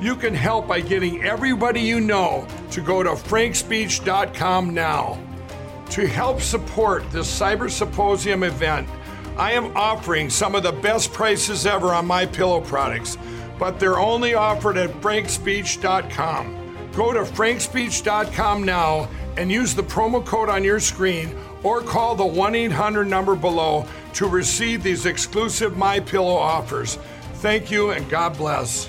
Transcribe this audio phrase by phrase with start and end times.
[0.00, 5.18] You can help by getting everybody you know to go to frankspeech.com now.
[5.90, 8.88] To help support this Cyber Symposium event,
[9.36, 13.18] I am offering some of the best prices ever on my pillow products,
[13.58, 16.90] but they're only offered at frankspeech.com.
[16.92, 22.24] Go to frankspeech.com now and use the promo code on your screen or call the
[22.24, 26.96] 1-800 number below to receive these exclusive my pillow offers.
[27.34, 28.88] Thank you and God bless.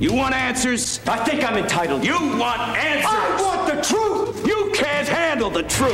[0.00, 0.98] You want answers?
[1.06, 2.02] I think I'm entitled.
[2.02, 3.04] You want answers?
[3.04, 4.46] I want the truth.
[4.46, 5.92] You can't handle the truth.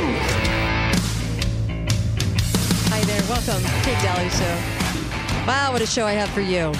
[2.87, 5.45] Hi there, welcome, Kate Dalley Show.
[5.45, 6.71] Wow, what a show I have for you.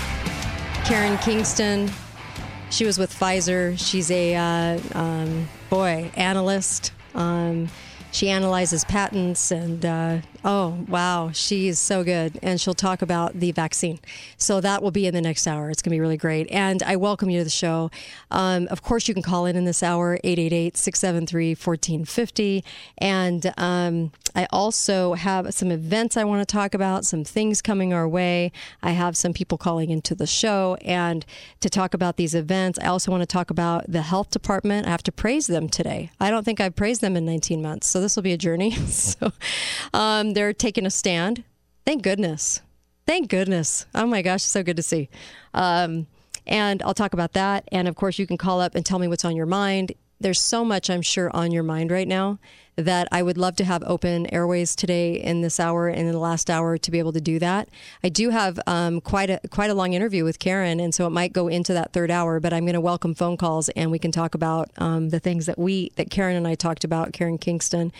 [0.85, 1.91] Karen Kingston,
[2.69, 3.77] she was with Pfizer.
[3.77, 6.93] She's a uh, um, boy analyst.
[7.13, 7.67] Um,
[8.13, 11.29] she analyzes patents and uh, oh wow.
[11.33, 13.99] She is so good and she'll talk about the vaccine.
[14.37, 15.69] So that will be in the next hour.
[15.69, 16.49] It's going to be really great.
[16.49, 17.91] And i welcome you to the show.
[18.31, 22.63] Um, of course you can call in in this hour 888-673-1450
[22.99, 27.93] and um, i also have some events i want to talk about some things coming
[27.93, 28.53] our way.
[28.81, 31.25] I have some people calling into the show and
[31.59, 32.79] to talk about these events.
[32.79, 34.87] I also want to talk about the health department.
[34.87, 36.11] I have to praise them today.
[36.21, 38.77] I don't think i've praised them in 19 months so this will be a journey.
[38.97, 39.31] So
[39.93, 41.43] um, they're taking a stand.
[41.83, 42.61] Thank goodness.
[43.07, 43.87] Thank goodness.
[43.95, 45.09] Oh my gosh, so good to see.
[45.55, 46.05] Um,
[46.45, 47.67] and I'll talk about that.
[47.71, 49.93] And of course, you can call up and tell me what's on your mind.
[50.19, 52.37] There's so much, I'm sure, on your mind right now
[52.77, 56.19] that I would love to have open airways today in this hour and in the
[56.19, 57.69] last hour to be able to do that.
[58.03, 61.09] I do have um, quite a quite a long interview with Karen, and so it
[61.09, 62.39] might go into that third hour.
[62.39, 65.47] But I'm going to welcome phone calls, and we can talk about um, the things
[65.47, 67.13] that we that Karen and I talked about.
[67.13, 67.91] Karen Kingston,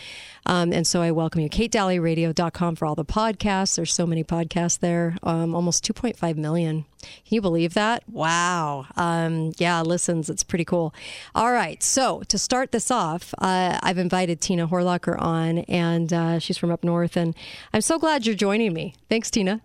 [0.46, 1.50] um, and so I welcome you.
[1.50, 3.74] KateDalleyRadio.com for all the podcasts.
[3.74, 6.84] There's so many podcasts there, um, almost 2.5 million.
[7.00, 8.02] Can you believe that?
[8.08, 8.86] Wow.
[8.96, 10.28] Um, yeah, listens.
[10.28, 10.94] It's pretty cool.
[11.34, 11.82] All right.
[11.82, 16.70] So to start this off, uh, I've invited Tina Horlocker on, and uh, she's from
[16.70, 17.16] up north.
[17.16, 17.34] And
[17.72, 18.94] I'm so glad you're joining me.
[19.08, 19.60] Thanks, Tina.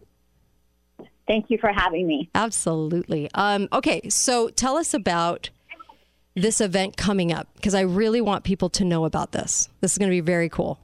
[1.28, 2.30] Thank you for having me.
[2.36, 3.30] Absolutely.
[3.34, 4.10] Um, okay.
[4.10, 5.50] So tell us about
[6.36, 9.70] this event coming up because I really want people to know about this.
[9.82, 10.80] This is going to be very cool.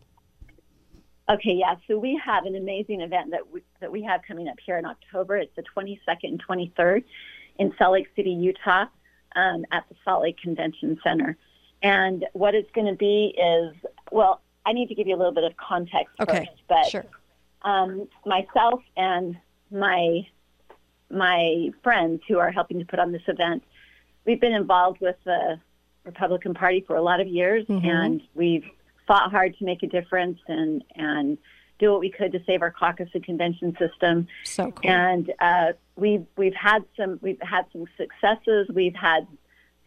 [1.30, 1.76] Okay, yeah.
[1.88, 4.86] So we have an amazing event that we, that we have coming up here in
[4.86, 5.38] October.
[5.38, 7.04] It's the 22nd and 23rd
[7.60, 8.86] in Salt Lake City, Utah,
[9.36, 11.38] um, at the Salt Lake Convention Center.
[11.84, 13.76] And what it's going to be is,
[14.12, 17.06] well, I need to give you a little bit of context Okay, first, but sure.
[17.62, 19.38] um, myself and
[19.72, 20.28] my
[21.12, 23.64] my friends who are helping to put on this event,
[24.26, 25.60] we've been involved with the
[26.04, 27.84] Republican Party for a lot of years, Mhm.
[27.84, 28.70] and we've
[29.10, 31.38] fought hard to make a difference and and
[31.80, 34.28] do what we could to save our caucus and convention system.
[34.44, 34.92] So cool.
[34.92, 39.26] And uh, we've we've had some we've had some successes, we've had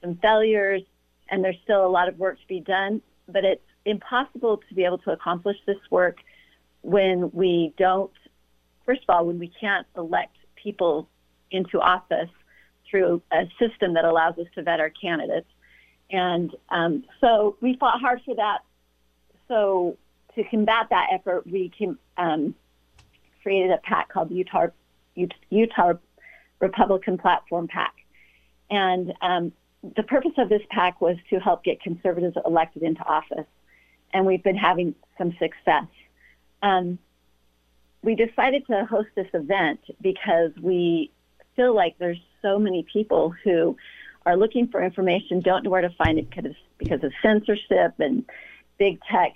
[0.02, 0.82] some failures,
[1.30, 3.00] and there's still a lot of work to be done.
[3.28, 6.18] But it's impossible to be able to accomplish this work
[6.80, 8.10] when we don't.
[8.84, 11.08] First of all, when we can't elect people
[11.52, 12.30] into office
[12.90, 15.46] through a system that allows us to vet our candidates.
[16.10, 18.58] And um, so we fought hard for that.
[19.52, 19.98] So
[20.34, 22.54] to combat that effort, we can, um,
[23.42, 24.68] created a pack called the Utah,
[25.50, 25.92] Utah
[26.58, 27.92] Republican Platform Pack,
[28.70, 29.52] And um,
[29.96, 33.46] the purpose of this pack was to help get conservatives elected into office.
[34.14, 35.86] And we've been having some success.
[36.62, 36.98] Um,
[38.02, 41.10] we decided to host this event because we
[41.56, 43.76] feel like there's so many people who
[44.24, 48.24] are looking for information, don't know where to find it because, because of censorship and
[48.82, 49.34] big tech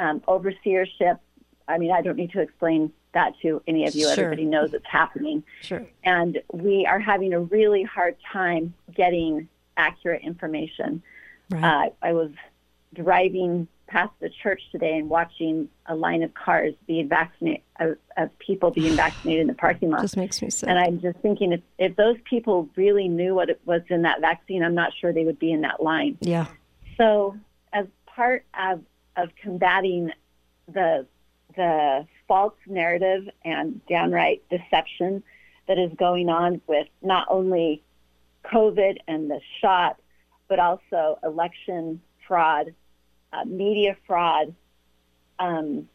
[0.00, 1.20] um, overseership.
[1.68, 4.02] I mean, I don't need to explain that to any of you.
[4.12, 4.24] Sure.
[4.24, 5.44] Everybody knows it's happening.
[5.60, 5.86] Sure.
[6.02, 11.04] And we are having a really hard time getting accurate information.
[11.50, 11.62] Right.
[11.62, 12.32] Uh, I was
[12.94, 18.36] driving past the church today and watching a line of cars being vaccinated, of, of
[18.40, 20.00] people being vaccinated in the parking lot.
[20.00, 20.68] Just makes me sick.
[20.68, 24.20] And I'm just thinking if, if those people really knew what it was in that
[24.20, 26.18] vaccine, I'm not sure they would be in that line.
[26.20, 26.48] yeah.
[26.96, 27.36] So,
[28.14, 28.82] part of,
[29.16, 30.12] of combating
[30.68, 31.06] the
[31.56, 35.22] the false narrative and downright deception
[35.66, 37.82] that is going on with not only
[38.44, 40.00] COVID and the shot,
[40.48, 42.72] but also election fraud,
[43.32, 44.54] uh, media fraud,
[45.40, 45.88] um,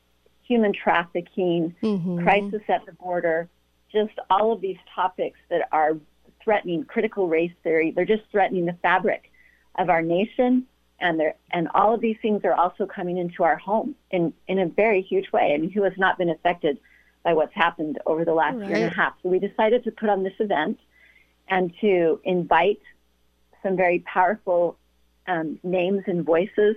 [0.44, 1.74] human trafficking,
[2.22, 3.50] crisis at the border,
[3.92, 5.98] just all of these topics that are
[6.44, 7.92] threatening critical race theory.
[7.92, 9.32] They're just threatening the fabric
[9.76, 10.68] of our nation,
[11.00, 14.60] and they're, and all of these things are also coming into our home in in
[14.60, 15.54] a very huge way.
[15.54, 16.80] I mean, who has not been affected
[17.24, 19.14] by what's happened over the last year and a half?
[19.22, 20.80] So we decided to put on this event
[21.48, 22.80] and to invite
[23.62, 24.78] some very powerful
[25.28, 26.76] um, names and voices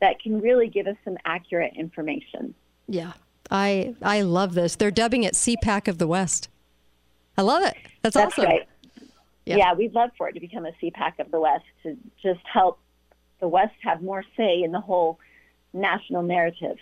[0.00, 2.54] that can really give us some accurate information.
[2.86, 3.14] Yeah.
[3.50, 4.76] I I love this.
[4.76, 6.48] They're dubbing it CPAC of the West.
[7.38, 7.76] I love it.
[8.02, 8.44] That's, That's awesome.
[8.44, 8.68] right.
[9.44, 9.56] Yeah.
[9.56, 9.74] Yeah.
[9.74, 12.78] we'd love for it to become a CPAC of the West to just help
[13.40, 15.18] the West have more say in the whole
[15.72, 16.76] national narrative.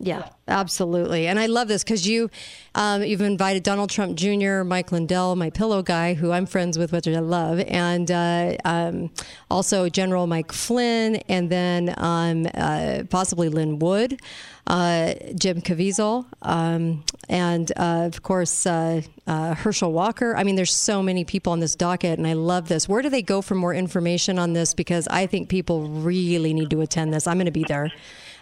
[0.00, 1.26] Yeah, absolutely.
[1.26, 2.30] And I love this because you,
[2.76, 6.92] um, you've invited Donald Trump Jr., Mike Lindell, my pillow guy, who I'm friends with,
[6.92, 9.10] which I love, and uh, um,
[9.50, 14.20] also General Mike Flynn, and then um, uh, possibly Lin Wood,
[14.68, 20.36] uh, Jim Caviezel, um, and uh, of course uh, uh, Herschel Walker.
[20.36, 22.88] I mean, there's so many people on this docket, and I love this.
[22.88, 24.74] Where do they go for more information on this?
[24.74, 27.26] Because I think people really need to attend this.
[27.26, 27.90] I'm going to be there.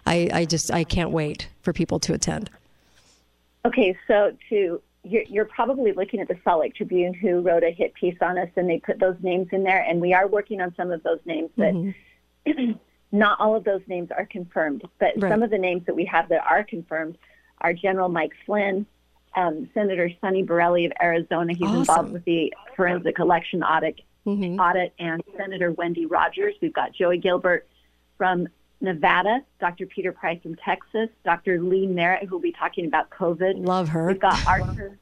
[0.07, 2.51] I, I just I can't wait for people to attend.
[3.65, 7.71] Okay, so to you're, you're probably looking at the Salt Lake Tribune, who wrote a
[7.71, 10.61] hit piece on us, and they put those names in there, and we are working
[10.61, 11.73] on some of those names, but
[13.13, 14.83] not all of those names are confirmed.
[14.99, 15.31] But Right.
[15.31, 17.19] some of the names that we have that are confirmed
[17.61, 18.85] are General Mike Flynn,
[19.37, 21.53] um, Senator Sonny Borelli of Arizona.
[21.53, 21.79] He's Awesome.
[21.81, 26.55] involved with the forensic election audit, audit, and Senator Wendy Rogers.
[26.61, 27.67] We've got Joey Gilbert
[28.19, 28.49] from
[28.81, 29.87] Nevada, Dr.
[29.87, 31.61] Peter Price from Texas, Dr.
[31.61, 33.65] Lee Merritt, who will be talking about COVID.
[33.65, 34.09] Love her.
[34.09, 34.99] We've got Arthur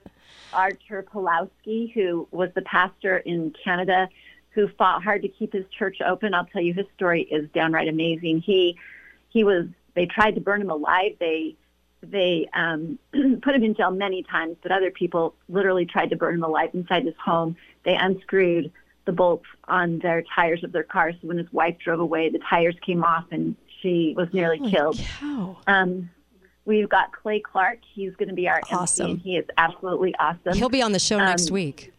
[0.53, 4.09] Arthur Pawlowski, who was the pastor in Canada,
[4.51, 6.33] who fought hard to keep his church open.
[6.33, 8.41] I'll tell you, his story is downright amazing.
[8.41, 8.79] He
[9.31, 11.17] he was they tried to burn him alive.
[11.19, 11.57] They
[12.03, 12.99] they um,
[13.43, 16.71] put him in jail many times, but other people literally tried to burn him alive
[16.75, 17.57] inside his home.
[17.85, 18.71] They unscrewed
[19.05, 22.39] the bolts on their tires of their car, so when his wife drove away, the
[22.39, 24.99] tires came off and she was nearly killed.
[24.99, 25.59] Cow.
[25.67, 26.09] Um,
[26.65, 27.81] we've got Clay Clark.
[27.95, 29.05] He's going to be our Awesome.
[29.05, 30.55] MC, and he is absolutely awesome.
[30.55, 31.93] He'll be on the show next Um, week.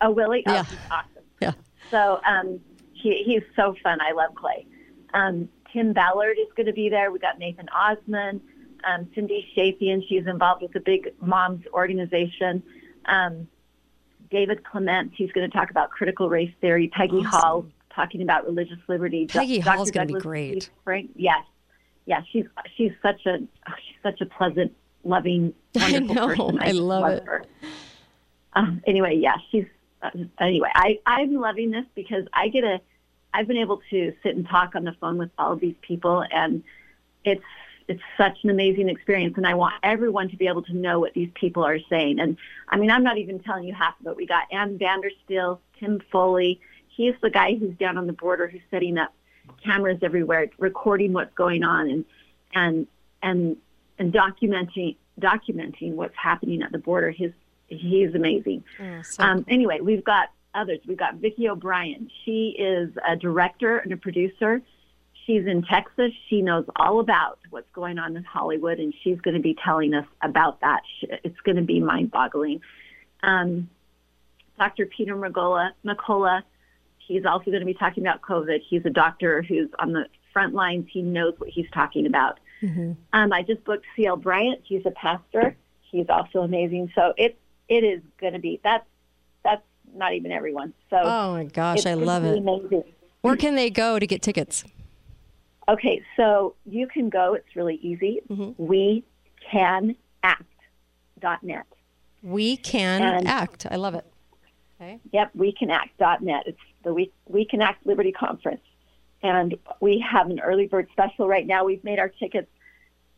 [0.00, 0.42] Oh, Willie?
[0.46, 0.64] Oh, Yeah.
[0.64, 1.22] he's awesome.
[1.40, 1.52] Yeah.
[1.90, 2.58] So um,
[2.94, 4.00] he, he's so fun.
[4.00, 4.66] I love Clay.
[5.12, 7.10] Um, Tim Ballard is going to be there.
[7.12, 8.40] We got Nathan Osman,
[8.84, 10.02] um, Cindy Shafian.
[10.08, 12.62] She's involved with the Big Moms organization.
[13.04, 13.46] Um,
[14.30, 15.12] David Clement.
[15.14, 16.88] He's going to talk about critical race theory.
[16.88, 17.24] Peggy Awesome.
[17.30, 19.26] Hall talking about religious liberty.
[19.26, 19.76] Peggy Dr.
[19.76, 20.70] Hall's gonna be Douglas great.
[20.84, 21.10] Frank.
[21.14, 21.44] Yes,
[22.06, 22.22] yeah.
[22.30, 22.46] She's
[22.76, 24.72] she's such a she's such a pleasant,
[25.04, 26.26] loving, I wonderful know.
[26.28, 26.58] person.
[26.58, 27.24] I just love it.
[27.24, 27.44] Her.
[28.54, 29.66] Um, anyway, yeah, she's
[30.02, 30.10] uh,
[30.40, 30.70] anyway.
[30.74, 32.80] I I'm loving this because I get a.
[33.32, 36.24] I've been able to sit and talk on the phone with all of these people,
[36.30, 36.62] and
[37.24, 37.42] it's
[37.88, 39.34] it's such an amazing experience.
[39.36, 42.18] And I want everyone to be able to know what these people are saying.
[42.20, 42.36] And
[42.68, 44.16] I mean, I'm not even telling you half of it.
[44.16, 46.60] We got Ann Vandersteel, Tim Foley.
[46.96, 49.12] He's the guy who's down on the border who's setting up
[49.64, 52.04] cameras everywhere, recording what's going on, and
[52.54, 52.86] and
[53.22, 53.56] and
[53.98, 57.10] and documenting documenting what's happening at the border.
[57.10, 57.32] His
[57.68, 58.64] he's amazing.
[59.02, 60.80] so Um, anyway, we've got others.
[60.86, 62.10] We've got Vicki O'Brien.
[62.24, 64.62] She is a director and a producer.
[65.26, 66.12] She's in Texas.
[66.28, 69.94] She knows all about what's going on in Hollywood, and she's going to be telling
[69.94, 70.82] us about that.
[71.02, 72.60] It's going to be mind-boggling.
[73.22, 73.70] Um,
[74.58, 74.86] Dr.
[74.86, 76.42] Peter Mergola, McCullough,
[77.06, 78.60] he's also going to be talking about COVID.
[78.68, 80.86] He's a doctor who's on the front lines.
[80.90, 82.40] He knows what he's talking about.
[83.12, 84.16] Um, I just booked C.L.
[84.16, 84.60] Bryant.
[84.64, 85.54] He's a pastor.
[85.82, 86.90] He's also amazing.
[86.94, 88.86] So it it is going to be that's
[89.44, 89.62] that's
[89.94, 90.72] not even everyone.
[90.88, 92.38] So Oh my gosh, I love it.
[92.38, 92.84] Amazing.
[93.20, 94.64] Where can they go to get tickets?
[95.68, 97.34] Okay, so you can go.
[97.34, 98.20] It's really easy.
[98.58, 99.04] We
[99.50, 101.66] can act.net.
[102.22, 103.66] We can And- act.
[103.70, 104.06] I love it.
[104.84, 105.00] Okay.
[105.12, 106.42] Yep, wecanact.net.
[106.46, 108.60] It's the We, we Can Act Liberty Conference.
[109.22, 111.64] And we have an early bird special right now.
[111.64, 112.48] We've made our tickets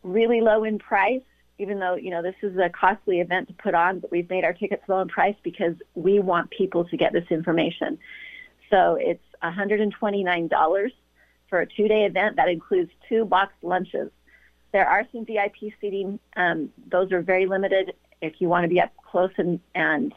[0.03, 1.23] really low in price.
[1.59, 4.45] even though you know this is a costly event to put on, but we've made
[4.45, 7.99] our tickets low in price because we want people to get this information.
[8.71, 10.91] So it's $129
[11.49, 14.11] for a two-day event that includes two boxed lunches.
[14.73, 17.95] There are some VIP seating; um, those are very limited.
[18.23, 20.15] If you want to be up close and, and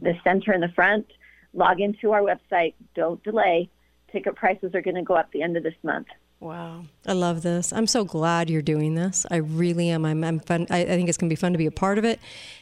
[0.00, 1.06] the center in the front,
[1.52, 2.74] log into our website.
[2.94, 3.68] Don't delay.
[4.12, 6.06] Ticket prices are going to go up the end of this month.
[6.40, 7.72] Wow, I love this.
[7.72, 9.26] I'm so glad you're doing this.
[9.28, 10.04] I really am.
[10.04, 10.68] I'm, I'm fun.
[10.70, 12.20] I, I think it's going to be fun to be a part of it,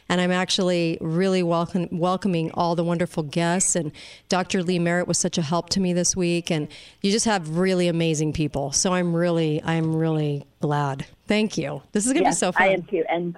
[0.09, 3.75] and I'm actually really welcome, welcoming all the wonderful guests.
[3.75, 3.91] And
[4.29, 4.63] Dr.
[4.63, 6.69] Lee Merritt was such a help to me this week, and
[7.03, 8.71] you just have really amazing people.
[8.71, 11.05] So I'm really, I'm really glad.
[11.27, 11.83] Thank you.
[11.91, 12.63] This is going to Yes, be so fun.
[12.63, 13.37] I am too, and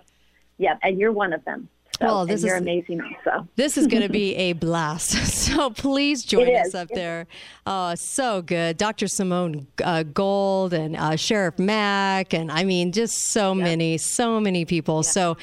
[0.57, 1.67] yeah, and you're one of them.
[1.99, 3.47] So, Well, this is- amazing also.
[3.55, 5.11] This is going to be a blast.
[5.49, 7.25] So please join us up there.
[7.65, 8.77] Oh, so good.
[8.77, 9.07] Dr.
[9.07, 12.33] Simone uh, Gold and uh, Sheriff Mack.
[12.33, 15.01] And I mean, just so many, so many people.
[15.01, 15.37] So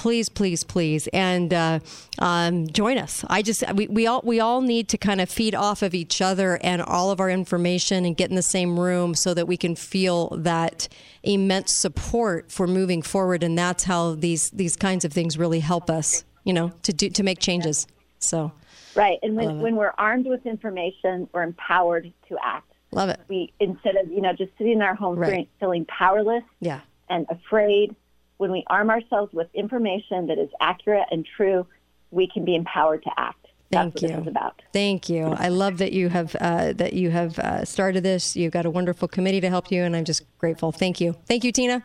[0.00, 1.08] please, please, please.
[1.12, 1.78] And uh,
[2.18, 3.22] um, join us.
[3.28, 6.22] I just, we, we, all, we all need to kind of feed off of each
[6.22, 9.58] other and all of our information and get in the same room so that we
[9.58, 10.88] can feel that
[11.22, 13.42] immense support for moving forward.
[13.42, 17.10] And that's how these, these kinds of things really help us, you know, to do,
[17.10, 17.86] to make changes.
[18.20, 18.52] So
[18.96, 22.72] Right, and when, when we're armed with information, we're empowered to act.
[22.90, 23.20] love it.
[23.28, 25.48] We instead of you know just sitting in our home Right.
[25.60, 26.80] feeling, powerless Yeah.
[27.10, 27.94] and afraid,
[28.40, 31.66] when we arm ourselves with information that is accurate and true,
[32.10, 33.46] we can be empowered to act.
[33.70, 34.08] That's Thank what you.
[34.08, 34.62] this is about.
[34.72, 35.26] Thank you.
[35.26, 38.36] I love that you have uh, that you have uh, started this.
[38.36, 40.72] You've got a wonderful committee to help you, and I'm just grateful.
[40.72, 41.14] Thank you.
[41.26, 41.84] Thank you, Tina.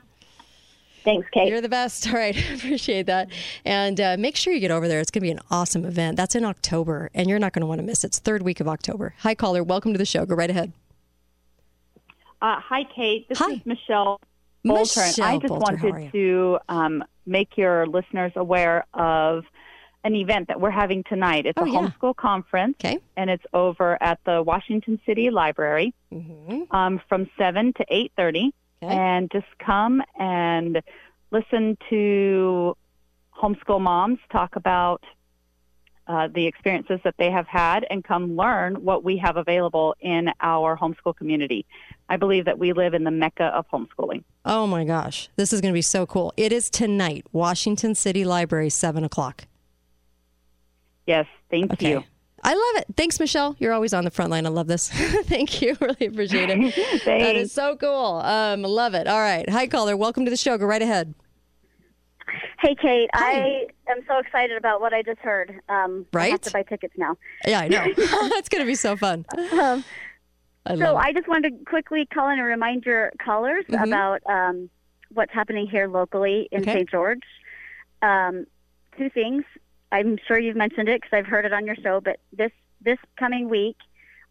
[1.04, 1.50] Thanks, Kate.
[1.50, 2.08] You're the best.
[2.12, 3.30] All right, appreciate that.
[3.66, 5.02] And uh, make sure you get over there.
[5.02, 6.16] It's going to be an awesome event.
[6.16, 8.08] That's in October, and you're not going to want to miss it.
[8.08, 9.14] It's third week of October.
[9.20, 9.62] Hi, caller.
[9.62, 10.26] Welcome to the show.
[10.26, 10.72] Go right ahead.
[12.42, 13.28] Uh, hi, Kate.
[13.28, 13.52] This Hi.
[13.52, 14.22] is Michelle
[14.66, 15.00] Bolter.
[15.02, 19.46] and Michelle I just wanted to um, make your listeners aware of
[20.04, 21.46] an event that we're having tonight.
[21.46, 21.80] It's Oh, a yeah.
[21.90, 23.00] homeschool conference, Okay.
[23.18, 25.94] and it's over at the Washington City Library
[26.72, 28.54] um, from seven to eight thirty.
[28.84, 28.94] Okay.
[28.96, 30.82] And just come and
[31.32, 32.78] listen to
[33.42, 35.02] homeschool moms talk about
[36.08, 40.30] uh, the experiences that they have had and come learn what we have available in
[40.42, 41.66] our homeschool community.
[42.10, 44.24] I believe that we live in the mecca of homeschooling.
[44.46, 46.34] Oh my gosh, this is going to be so cool.
[46.38, 49.46] It is tonight, Washington City Library, seven o'clock.
[51.08, 51.90] Yes, thank Okay.
[51.92, 52.04] you.
[52.44, 52.96] I love it.
[52.96, 53.56] Thanks, Michelle.
[53.58, 54.46] You're always on the front line.
[54.46, 54.90] I love this.
[55.24, 55.76] Thank you.
[55.82, 56.76] Really appreciate it.
[57.06, 58.22] that is so cool.
[58.24, 59.08] Um, love it.
[59.08, 59.50] All right.
[59.50, 59.98] Hi, caller.
[59.98, 60.56] Welcome to the show.
[60.60, 61.16] Go right ahead.
[62.60, 63.10] Hey, Kate.
[63.14, 63.32] Hi.
[63.88, 65.60] I am so excited about what I just heard.
[65.70, 66.32] Um, I Right?
[66.32, 67.18] have to buy tickets now.
[67.46, 67.84] Yeah, I know.
[67.86, 69.26] it's going to be so fun.
[69.32, 69.84] I
[70.78, 73.84] So I just wanted to quickly call in and remind your callers Mhm.
[73.88, 74.70] about um,
[75.14, 76.74] what's happening here locally in Okay.
[76.74, 76.90] St.
[76.90, 77.22] George.
[78.02, 78.46] Um,
[78.98, 79.44] two things.
[79.92, 82.98] I'm sure you've mentioned it because I've heard it on your show, but this this
[83.18, 83.78] coming week,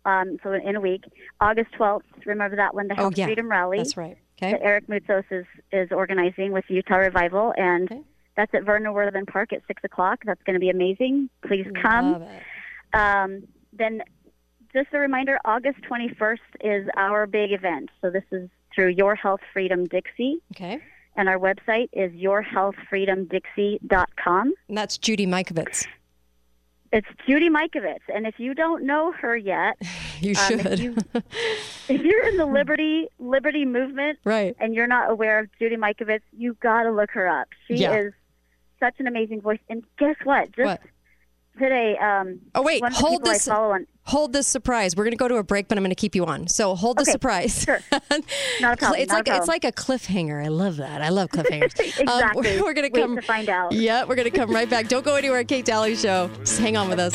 [0.05, 1.05] um, so in a week,
[1.41, 3.27] August 12th, remember that one, the Oh, yeah.
[3.27, 4.17] Freedom Rally That's right.
[4.37, 4.53] Okay.
[4.53, 8.03] that Eric Moutsos is, is organizing with Utah Revival, and Okay.
[8.37, 10.21] That's at Vernon Worthington Park at 6 o'clock.
[10.25, 11.29] That's going to be amazing.
[11.47, 12.13] Please come.
[12.13, 12.43] Love it.
[12.99, 14.03] Um, then,
[14.73, 17.91] just a reminder August 21st is our big event.
[18.01, 20.81] So, this is through Your Health Freedom Dixie, Okay.
[21.17, 24.55] and our website is yourhealthfreedomdixie.com.
[24.69, 25.87] And that's Judy Mikovits.
[26.93, 29.75] It's Judy Mikovits, and if you don't know her yet,
[30.21, 30.79] You Um, if should.
[30.79, 30.97] you-
[31.89, 34.55] if you're in the Liberty Liberty movement right.
[34.61, 37.49] and you're not aware of Judy Mikovits, you've got to look her up.
[37.67, 37.95] She Yeah.
[37.97, 38.13] is
[38.85, 39.61] such an amazing voice.
[39.69, 40.47] And guess what?
[40.55, 40.81] Just What?
[41.59, 42.83] today, um, Oh, wait.
[42.93, 43.49] Hold this.
[43.49, 44.95] On Hold this surprise.
[44.95, 46.47] We're going to go to a break, but I'm going to keep you on.
[46.47, 47.63] So hold the Okay, surprise.
[47.63, 47.81] sure.
[48.61, 50.45] Not a problem, It's like it's like a cliffhanger.
[50.45, 51.01] I love that.
[51.01, 51.75] I love cliffhangers.
[52.01, 52.61] Um, Exactly.
[52.61, 53.73] we're, going to come to find out.
[53.73, 54.89] Yeah, we're going to come right back.
[54.89, 55.43] Don't go anywhere.
[55.45, 56.29] Kate Dalley Show.
[56.41, 57.15] Just hang on with us.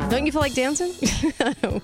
[0.11, 0.91] Don't you feel like dancing?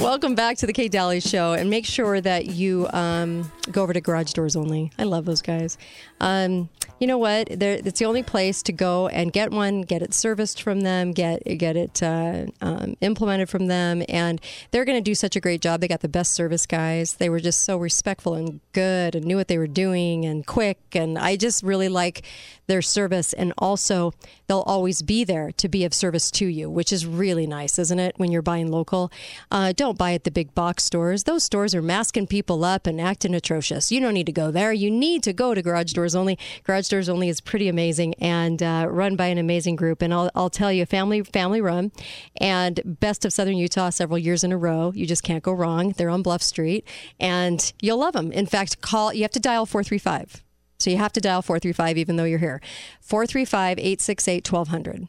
[0.00, 3.92] Welcome back to the Kate Dalley Show, and make sure that you um, go over
[3.92, 4.90] to Garage Doors Only.
[4.98, 5.78] I love those guys.
[6.20, 6.68] Um,
[7.00, 7.46] you know what?
[7.48, 11.44] It's the only place to go and get one, get it serviced from them, get
[11.58, 14.40] get it uh, um, implemented from them, and
[14.72, 15.80] they're going to do such a great job.
[15.80, 17.14] They got the best service guys.
[17.14, 20.78] They were just so respectful and good, and knew what they were doing, and quick.
[20.92, 22.24] And I just really like
[22.66, 24.12] their service, and also
[24.48, 27.98] they'll always be there to be of service to you, which is really nice, isn't
[27.98, 28.14] it?
[28.18, 29.12] When you're buying local,
[29.52, 31.24] uh, don't buy at the big box stores.
[31.24, 33.92] Those stores are masking people up and acting atrocious.
[33.92, 34.72] You don't need to go there.
[34.72, 36.38] You need to go to Garage Doors Only.
[36.64, 40.02] Garage Doors Only is pretty amazing and uh, run by an amazing group.
[40.02, 41.92] And I'll, I'll tell you, family family run,
[42.40, 44.92] and best of Southern Utah several years in a row.
[44.94, 45.94] You just can't go wrong.
[45.96, 46.86] They're on Bluff Street,
[47.18, 48.32] and you'll love them.
[48.32, 49.12] In fact, call.
[49.12, 50.42] You have to dial four three five.
[50.78, 52.60] So you have to dial 435 even though you're here.
[53.00, 55.08] 435 868 1200.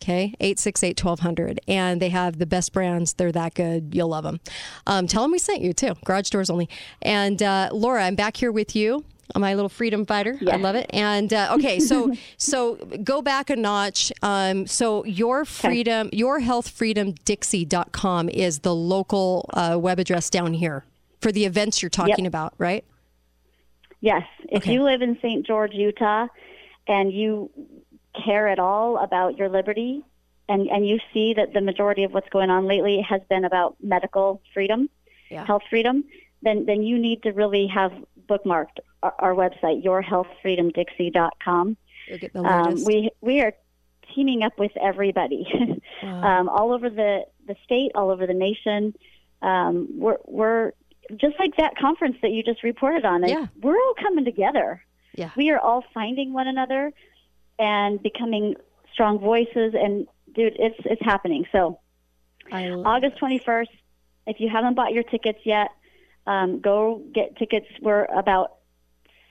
[0.00, 1.60] Okay, 868 1200.
[1.66, 3.14] And they have the best brands.
[3.14, 3.94] They're that good.
[3.94, 4.40] You'll love them.
[4.86, 5.94] Um, tell them we sent you too.
[6.04, 6.68] Garage doors only.
[7.02, 9.04] And uh, Laura, I'm back here with you.
[9.36, 10.38] My little freedom fighter.
[10.50, 10.86] I love it.
[10.90, 14.10] And uh, okay, so so go back a notch.
[14.22, 20.84] Um, so your freedom, your healthfreedomdixie.com is the local uh, web address down here
[21.20, 22.84] for the events you're talking about, right?
[24.00, 24.22] Yes.
[24.48, 24.74] If Okay.
[24.74, 25.46] you live in St.
[25.46, 26.28] George, Utah,
[26.86, 27.50] and you
[28.24, 30.02] care at all about your liberty,
[30.48, 33.76] and, and you see that the majority of what's going on lately has been about
[33.82, 34.88] medical freedom,
[35.30, 35.44] Yeah.
[35.44, 36.04] health freedom,
[36.42, 37.92] then, then you need to really have
[38.28, 41.76] bookmarked our, our website, yourhealthfreedomdixie.com.
[42.08, 43.52] You'll get the Um, we we are
[44.14, 45.46] teaming up with everybody,
[46.02, 48.94] um, all over the the state, all over the nation.
[49.42, 50.72] Um, we're we're
[51.16, 53.26] just like that conference that you just reported on.
[53.26, 53.46] Yeah.
[53.60, 54.84] we're all coming together.
[55.14, 55.30] Yeah.
[55.36, 56.92] we are all finding one another
[57.58, 58.54] and becoming
[58.92, 59.74] strong voices.
[59.74, 61.44] And dude, it's it's happening.
[61.52, 61.80] So
[62.86, 63.70] August twenty first.
[64.26, 65.70] If you haven't bought your tickets yet,
[66.28, 67.66] um, go get tickets.
[67.80, 68.48] We're about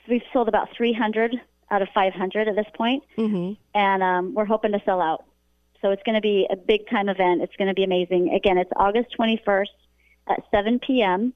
[0.09, 1.35] we've sold about three hundred
[1.71, 5.25] out of five hundred at this point hmm and um, we're hoping to sell out.
[5.81, 7.41] So it's going to be a big time event.
[7.43, 8.33] It's going to be amazing.
[8.33, 9.67] Again, it's August 21st
[10.27, 11.33] at 7 p.m.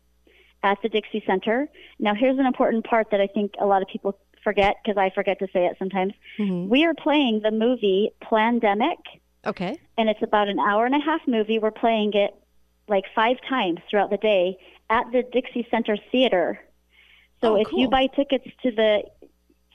[0.63, 1.67] at the Dixie Center.
[1.99, 5.11] Now, here's an important part that I think a lot of people forget because I
[5.13, 6.13] forget to say it sometimes.
[6.39, 8.97] We are playing the movie Plandemic,
[9.45, 9.77] Okay.
[9.99, 11.59] and it's about an hour and a half movie.
[11.59, 12.33] We're playing it
[12.91, 14.57] like five times throughout the day
[14.89, 16.59] at the Dixie Center Theater.
[17.41, 19.03] So Oh, if you buy tickets to the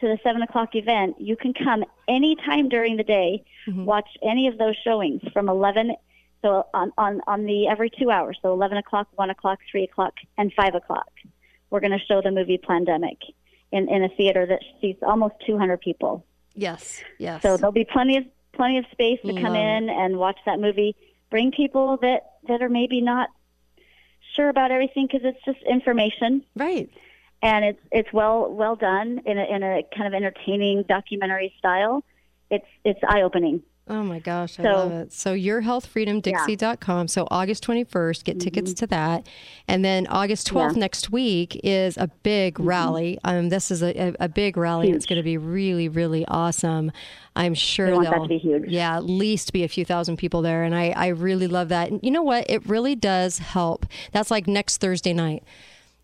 [0.00, 3.85] to the seven o'clock event, you can come anytime during the day, Mm-hmm.
[3.85, 5.96] watch any of those showings from eleven.
[6.42, 10.14] So on on on the every two hours, so eleven o'clock, one o'clock, three o'clock,
[10.38, 11.11] and five o'clock,
[11.70, 13.18] we're going to show the movie Plandemic
[13.72, 16.24] in in a theater that seats almost two hundred people.
[16.55, 17.02] Yes.
[17.18, 17.42] Yes.
[17.42, 20.61] So there'll be plenty of plenty of space to come Love in and watch that
[20.61, 20.94] movie.
[21.29, 23.30] Bring people that that are maybe not
[24.35, 26.90] sure about everything because it's just information right.
[27.42, 32.04] and it's it's well well done in a in a kind of entertaining documentary style.
[32.50, 33.62] It's it's eye opening.
[33.88, 35.12] Oh my gosh, I So- love it.
[35.12, 37.07] So your healthfreedomdixie.com.
[37.07, 39.29] So August 21st, get tickets to that.
[39.68, 40.81] And then August 12th Yeah.
[40.81, 43.16] next week is a big rally.
[43.22, 44.90] Um, this is a, a, a big rally.
[44.90, 46.90] It's going to be really, really awesome.
[47.37, 48.64] I'm sure want that to be huge.
[48.68, 50.64] Yeah, at least be a few thousand people there.
[50.64, 51.88] And I, I really love that.
[51.90, 52.44] And you know what?
[52.51, 53.87] It really does help.
[54.11, 55.44] That's like next Thursday night.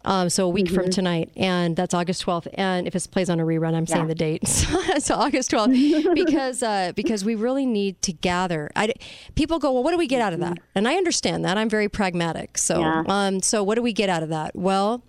[0.04, 2.48] Um, so a week from tonight, and that's August 12th.
[2.54, 4.46] And if it plays on a rerun, I'm saying the date.
[4.98, 8.70] so August 12th, because uh, because we really need to gather.
[8.74, 8.92] I,
[9.34, 10.58] people go, well, what do we get out of that?
[10.74, 11.56] And I understand that.
[11.56, 12.58] I'm very pragmatic.
[12.58, 13.04] So Yeah.
[13.06, 14.56] um, so what do we get out of that?
[14.56, 15.02] Well.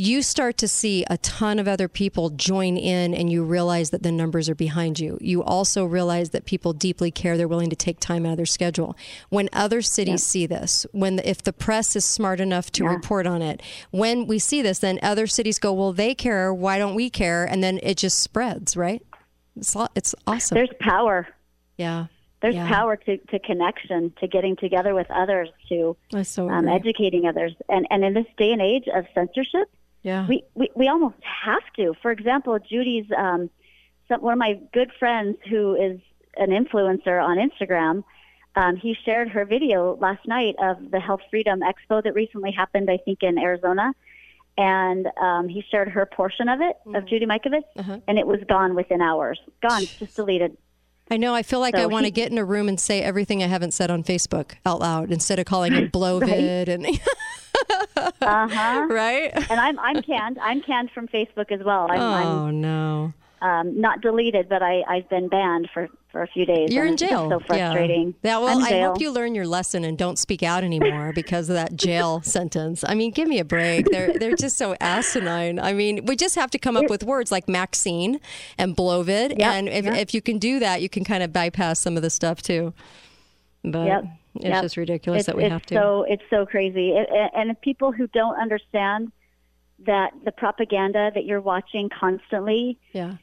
[0.00, 4.04] You start to see a ton of other people join in, and you realize that
[4.04, 5.18] the numbers are behind you.
[5.20, 8.46] You also realize that people deeply care; they're willing to take time out of their
[8.46, 8.96] schedule.
[9.28, 13.26] When other cities see this, when the, if the press is smart enough to report
[13.26, 16.54] on it, when we see this, then other cities go, "Well, they care.
[16.54, 19.02] Why don't we care?" And then it just spreads, right?
[19.56, 20.54] It's it's awesome.
[20.54, 21.26] There's power.
[21.76, 22.06] yeah,
[22.40, 22.68] There's Yeah.
[22.68, 27.52] power to, to connection, to getting together with others, to so um, educating others.
[27.68, 29.68] And and in this day and age of censorship,
[30.02, 31.94] yeah, we, we, we almost have to.
[32.02, 33.50] For example, Judy's um,
[34.08, 36.00] some, one of my good friends who is
[36.36, 38.04] an influencer on Instagram.
[38.56, 42.90] Um, he shared her video last night of the Health Freedom Expo that recently happened,
[42.90, 43.92] I think, in Arizona.
[44.56, 47.62] And um, he shared her portion of it, of Judy Mikovits,
[48.08, 49.38] and it was gone within hours.
[49.62, 50.56] Gone, just deleted.
[51.10, 51.34] I know.
[51.34, 53.46] I feel like So I want to get in a room and say everything I
[53.46, 56.86] haven't said on Facebook out loud instead of calling it blovid and
[58.20, 58.86] Uh huh.
[58.90, 59.30] right.
[59.50, 60.38] and I'm I'm canned.
[60.40, 61.86] I'm canned from Facebook as well.
[61.90, 63.12] I'm, I'm Oh no.
[63.40, 66.72] Um, not deleted, but I, I've been banned for, for a few days.
[66.72, 67.30] You're in jail.
[67.30, 68.14] so frustrating.
[68.22, 68.32] Yeah.
[68.32, 71.48] yeah well, I'm I hope you learn your lesson and don't speak out anymore because
[71.48, 72.82] of that jail sentence.
[72.84, 73.86] I mean, give me a break.
[73.90, 75.60] They're they're just so asinine.
[75.60, 78.18] I mean, we just have to come up with words like Maxine
[78.56, 79.96] and Blovid, Yep, and if yep.
[79.96, 82.74] if you can do that, you can kind of bypass some of the stuff too.
[83.62, 84.04] But Yep.
[84.36, 84.62] It's Yep.
[84.62, 85.74] just ridiculous it's, that we have to.
[85.74, 89.12] So it's so crazy, it, and people who don't understand
[89.86, 93.14] that the propaganda that you're watching constantly, yeah.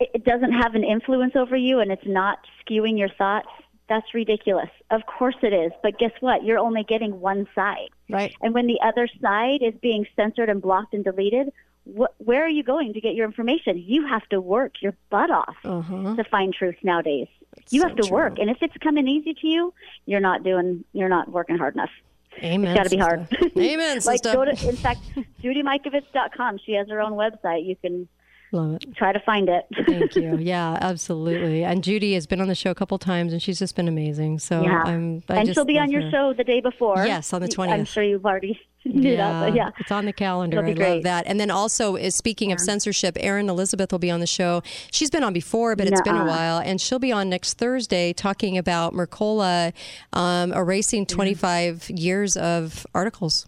[0.00, 3.48] it, doesn't have an influence over you, and it's not skewing your thoughts.
[3.88, 4.70] That's ridiculous.
[4.90, 6.44] Of course it is, but guess what?
[6.44, 8.34] You're only getting one side, Right.
[8.40, 11.52] and when the other side is being censored and blocked and deleted.
[11.84, 13.76] Wh- where are you going to get your information?
[13.76, 16.14] You have to work your butt off Uh-huh.
[16.14, 17.26] to find truth nowadays.
[17.70, 19.74] You so have to work, and if it's coming easy to you,
[20.06, 21.90] you're not doing, you're not working hard enough.
[22.38, 22.70] Amen.
[22.70, 23.28] It's got to be hard.
[23.58, 24.32] Amen, like sister.
[24.32, 25.00] go to, in fact,
[25.42, 26.60] JudyMikovits.com.
[26.64, 27.66] She has her own website.
[27.66, 28.08] You can
[28.54, 28.84] Love it.
[28.94, 29.66] try to find it.
[29.86, 30.36] Thank you.
[30.36, 31.64] Yeah, absolutely.
[31.64, 34.40] And Judy has been on the show a couple times, and she's just been amazing.
[34.40, 35.22] So yeah, I'm.
[35.30, 36.10] I and she'll be on your her.
[36.10, 37.04] show the day before.
[37.06, 37.70] Yes, on the 20th.
[37.70, 39.70] I'm sure you've already knew that, yeah.
[39.78, 40.62] it's on the calendar.
[40.62, 41.26] I be love that.
[41.26, 44.62] And then also, is speaking of censorship, Erin Elizabeth will be on the show.
[44.90, 48.12] She's been on before, but it's been a while, and she'll be on next Thursday
[48.12, 49.72] talking about Mercola
[50.12, 51.14] um, erasing Mm-hmm.
[51.16, 53.46] 25 years of articles.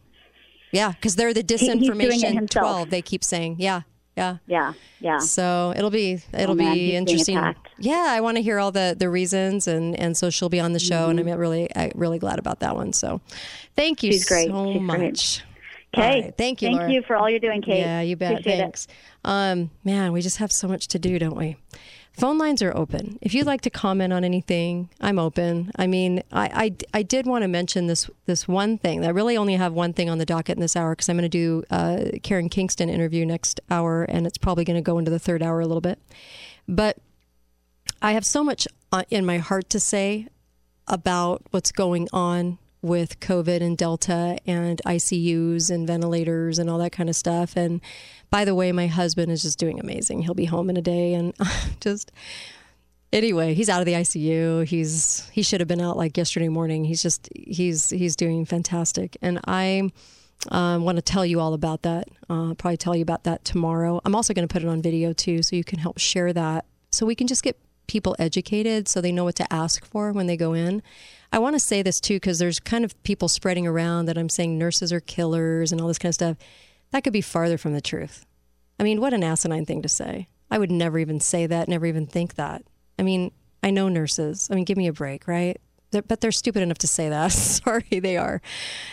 [0.72, 2.64] Yeah, because they're the he's doing it disinformation himself.
[2.66, 2.90] 12.
[2.90, 3.82] They keep saying, yeah,
[4.16, 4.36] yeah.
[4.46, 5.18] Yeah, yeah.
[5.18, 7.38] So it'll be it'll Oh, be interesting.
[7.78, 10.72] Yeah, I want to hear all the the reasons, and and so she'll be on
[10.72, 11.28] the show, and Mm-hmm.
[11.28, 12.92] I'm really I, really glad about that one.
[12.92, 13.20] So,
[13.74, 14.48] thank you She's great.
[14.48, 15.00] so She's great.
[15.00, 15.42] much.
[15.96, 16.22] Okay.
[16.22, 16.34] Right.
[16.36, 16.92] Thank you, Thank Laura.
[16.92, 17.78] you for all you're doing, Kate.
[17.78, 18.32] Yeah, you bet.
[18.32, 18.88] Appreciate Thanks.
[19.24, 21.56] Um, man, we just have so much to do, don't we?
[22.14, 23.18] Phone lines are open.
[23.20, 25.72] If you'd like to comment on anything, I'm open.
[25.74, 26.46] I mean, I,
[26.94, 29.04] I, I did want to mention this this one thing.
[29.04, 31.28] I really only have one thing on the docket in this hour because I'm going
[31.28, 35.10] to do uh, Karen Kingston interview next hour, and it's probably going to go into
[35.10, 35.98] the third hour a little bit.
[36.68, 36.98] But
[38.00, 40.28] I have so much uh, in my heart to say
[40.86, 46.92] about what's going on with COVID and Delta and ICUs and ventilators and all that
[46.92, 47.56] kind of stuff.
[47.56, 47.80] And
[48.30, 50.22] by the way, my husband is just doing amazing.
[50.22, 51.34] He'll be home in a day and
[51.80, 52.12] just
[53.12, 54.66] anyway, he's out of the ICU.
[54.66, 56.84] He's he should have been out like yesterday morning.
[56.84, 59.16] He's just he's he's doing fantastic.
[59.22, 59.90] And I
[60.50, 62.08] um, want to tell you all about that.
[62.28, 63.98] Uh, probably tell you about that tomorrow.
[64.04, 66.66] I'm also going to put it on video too, so you can help share that,
[66.92, 70.26] so we can just get people educated, so they know what to ask for when
[70.26, 70.82] they go in.
[71.32, 74.28] I want to say this too, because there's kind of people spreading around that I'm
[74.28, 76.36] saying nurses are killers and all this kind of stuff.
[76.90, 78.24] That could be farther from the truth.
[78.78, 80.28] I mean, what an asinine thing to say.
[80.50, 82.62] I would never even say that, never even think that.
[82.98, 84.48] I mean, I know nurses.
[84.50, 85.60] I mean, give me a break, right?
[85.94, 87.28] They're, but they're stupid enough to say that.
[87.32, 88.42] Sorry, they are,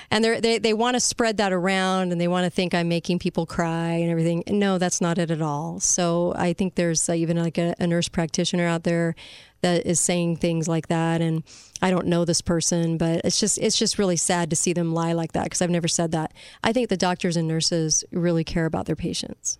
[0.10, 2.88] and they're, they they want to spread that around, and they want to think I'm
[2.88, 4.44] making people cry and everything.
[4.48, 5.80] No, that's not it at all.
[5.80, 9.16] So I think there's uh, even like a, a nurse practitioner out there
[9.62, 11.44] that is saying things like that, and
[11.82, 14.94] I don't know this person, but it's just it's just really sad to see them
[14.94, 16.34] lie like that because I've never said that.
[16.64, 19.60] I think the doctors and nurses really care about their patients.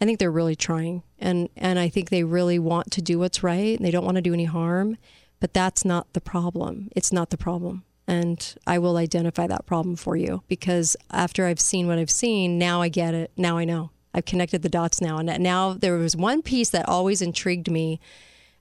[0.00, 3.42] I think they're really trying, and and I think they really want to do what's
[3.42, 3.76] right.
[3.76, 4.96] And they don't want to do any harm,
[5.40, 6.88] but that's not the problem.
[6.94, 11.60] It's not the problem, and I will identify that problem for you because after I've
[11.60, 13.30] seen what I've seen, now I get it.
[13.36, 13.90] Now I know.
[14.14, 18.00] I've connected the dots now, and now there was one piece that always intrigued me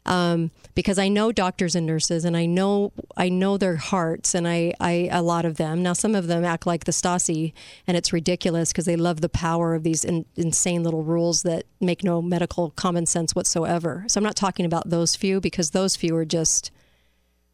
[0.08, 4.48] um, because I know doctors and nurses, and I know I know their hearts, and
[4.48, 5.84] I, I a lot of them.
[5.84, 7.54] Now, some of them act like the Stasi,
[7.86, 11.66] and it's ridiculous because they love the power of these in, insane little rules that
[11.82, 14.06] make no medical common sense whatsoever.
[14.08, 16.72] So I'm not talking about those few because those few are just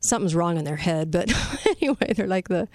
[0.04, 1.10] something's wrong in their head.
[1.10, 1.34] But
[1.82, 2.68] anyway, they're like the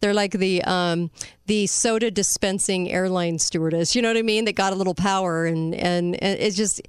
[0.00, 1.10] they're like the um,
[1.46, 3.96] the soda dispensing airline stewardess.
[3.96, 4.44] You know what I mean?
[4.44, 6.82] That got a little power, and and, and it's just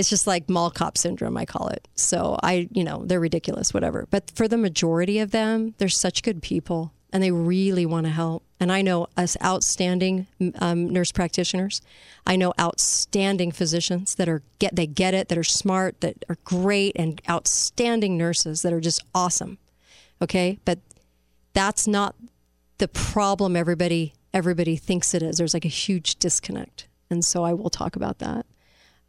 [0.00, 1.86] it's just like mall cop syndrome i call it.
[1.94, 4.08] So i you know they're ridiculous whatever.
[4.10, 8.12] But for the majority of them they're such good people and they really want to
[8.12, 8.42] help.
[8.58, 10.26] And i know us outstanding
[10.58, 11.82] um, nurse practitioners.
[12.26, 16.38] I know outstanding physicians that are get they get it that are smart that are
[16.44, 19.58] great and outstanding nurses that are just awesome.
[20.22, 20.58] Okay?
[20.64, 20.78] But
[21.52, 22.14] that's not
[22.78, 25.36] the problem everybody everybody thinks it is.
[25.36, 26.86] There's like a huge disconnect.
[27.10, 28.46] And so i will talk about that.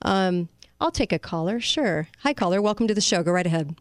[0.01, 0.49] Um,
[0.81, 1.59] I'll take a caller.
[1.59, 2.07] Sure.
[2.23, 2.59] Hi, caller.
[2.59, 3.21] Welcome to the show.
[3.21, 3.75] Go right ahead.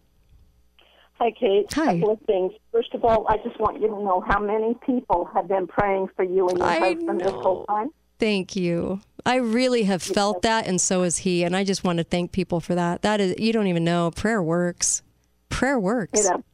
[1.14, 1.72] Hi, Kate.
[1.72, 1.98] Hi.
[1.98, 2.52] couple of things.
[2.72, 6.08] First of all, I just want you to know how many people have been praying
[6.14, 7.88] for you and your I husband this whole time.
[8.18, 9.00] Thank you.
[9.24, 11.42] I really have felt that, and so has he.
[11.42, 13.00] And I just want to thank people for that.
[13.00, 14.10] That is, you don't even know.
[14.10, 15.02] Prayer works.
[15.48, 16.20] Prayer works.
[16.20, 16.44] It,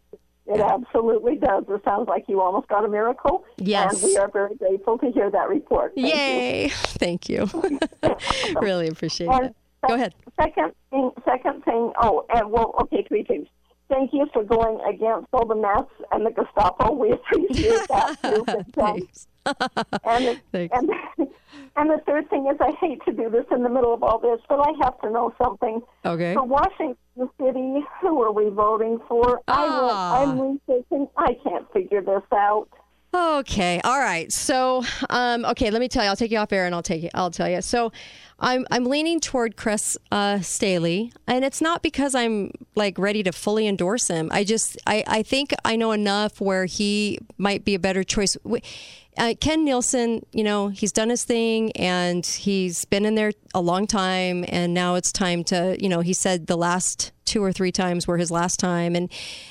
[0.46, 1.64] it absolutely does.
[1.68, 3.44] It sounds like you almost got a miracle.
[3.58, 3.94] Yes.
[3.94, 5.94] And we are very grateful to hear that report.
[5.96, 6.14] Thank you.
[6.14, 6.68] Yay.
[6.72, 7.48] Thank you.
[8.60, 9.56] really appreciate And it.
[9.86, 10.14] Go ahead.
[10.40, 11.92] Second thing, second thing.
[12.00, 13.46] Oh, and well, okay, three things.
[13.88, 16.92] Thank you for going against all the mess and the Gestapo.
[16.92, 18.44] We appreciate that too.
[18.72, 19.28] Thanks.
[19.46, 20.76] and, the, Thanks.
[20.76, 20.90] and
[21.76, 24.18] and the third thing is, I hate to do this in the middle of all
[24.18, 25.80] this, but I have to know something.
[26.04, 26.34] Okay.
[26.34, 26.96] For Washington
[27.40, 29.40] City, who are we voting for?
[29.46, 30.20] Ah.
[30.20, 31.08] I went, I'm researching.
[31.16, 32.68] I can't figure this out.
[33.14, 33.80] Okay.
[33.82, 34.30] All right.
[34.30, 36.10] So, um, okay, let me tell you.
[36.10, 37.10] I'll take you off air and I'll take you.
[37.14, 37.62] I'll tell you.
[37.62, 37.92] So,
[38.38, 43.32] I'm I'm leaning toward Chris uh, Staheli, and it's not because I'm like ready to
[43.32, 44.28] fully endorse him.
[44.30, 48.36] I just I I think I know enough where he might be a better choice.
[49.18, 53.60] Uh, Ken Neilson, you know, he's done his thing and he's been in there a
[53.62, 57.52] long time, and now it's time to, you know, he said the last two or
[57.52, 59.10] three times were his last time, and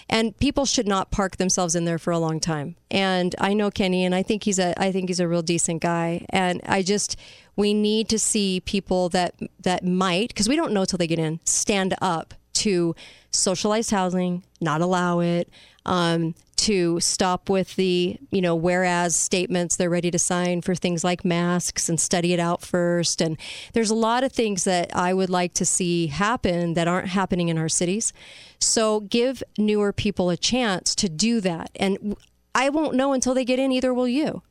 [0.09, 2.75] and people should not park themselves in there for a long time.
[2.89, 5.81] And I know Kenny, and I think he's a I think he's a real decent
[5.81, 7.17] guy, and I just
[7.55, 11.19] we need to see people that that might because we don't know till they get
[11.19, 12.95] in stand up to
[13.31, 15.49] socialized housing, not allow it,
[15.85, 16.33] um,
[16.65, 21.23] to stop with the you know whereas statements they're ready to sign for things like
[21.23, 23.21] masks and study it out first.
[23.21, 23.37] And
[23.73, 27.49] there's a lot of things that I would like to see happen that aren't happening
[27.49, 28.13] in our cities.
[28.59, 31.69] So give newer people a chance to do that.
[31.75, 32.15] And
[32.55, 33.71] I won't know until they get in.
[33.71, 34.41] Either will you.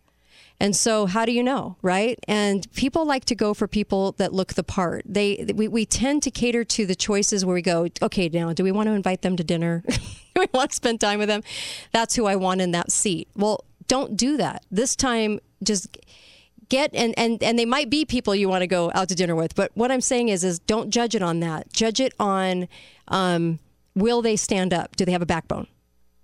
[0.61, 2.19] And so, how do you know, right?
[2.29, 5.05] And people like to go for people that look the part.
[5.05, 8.63] They we, we tend to cater to the choices where we go, okay, now do
[8.63, 9.83] we want to invite them to dinner?
[9.89, 11.43] do we want to spend time with them?
[11.93, 13.29] That's who I want in that seat.
[13.35, 14.65] Well, don't do that.
[14.71, 15.99] This time, just
[16.69, 19.35] get and and and they might be people you want to go out to dinner
[19.35, 19.55] with.
[19.55, 21.73] But what I'm saying is, is don't judge it on that.
[21.73, 22.69] Judge it on,
[23.09, 23.59] um,
[23.95, 24.97] will they stand up?
[24.97, 25.67] Do they have a backbone?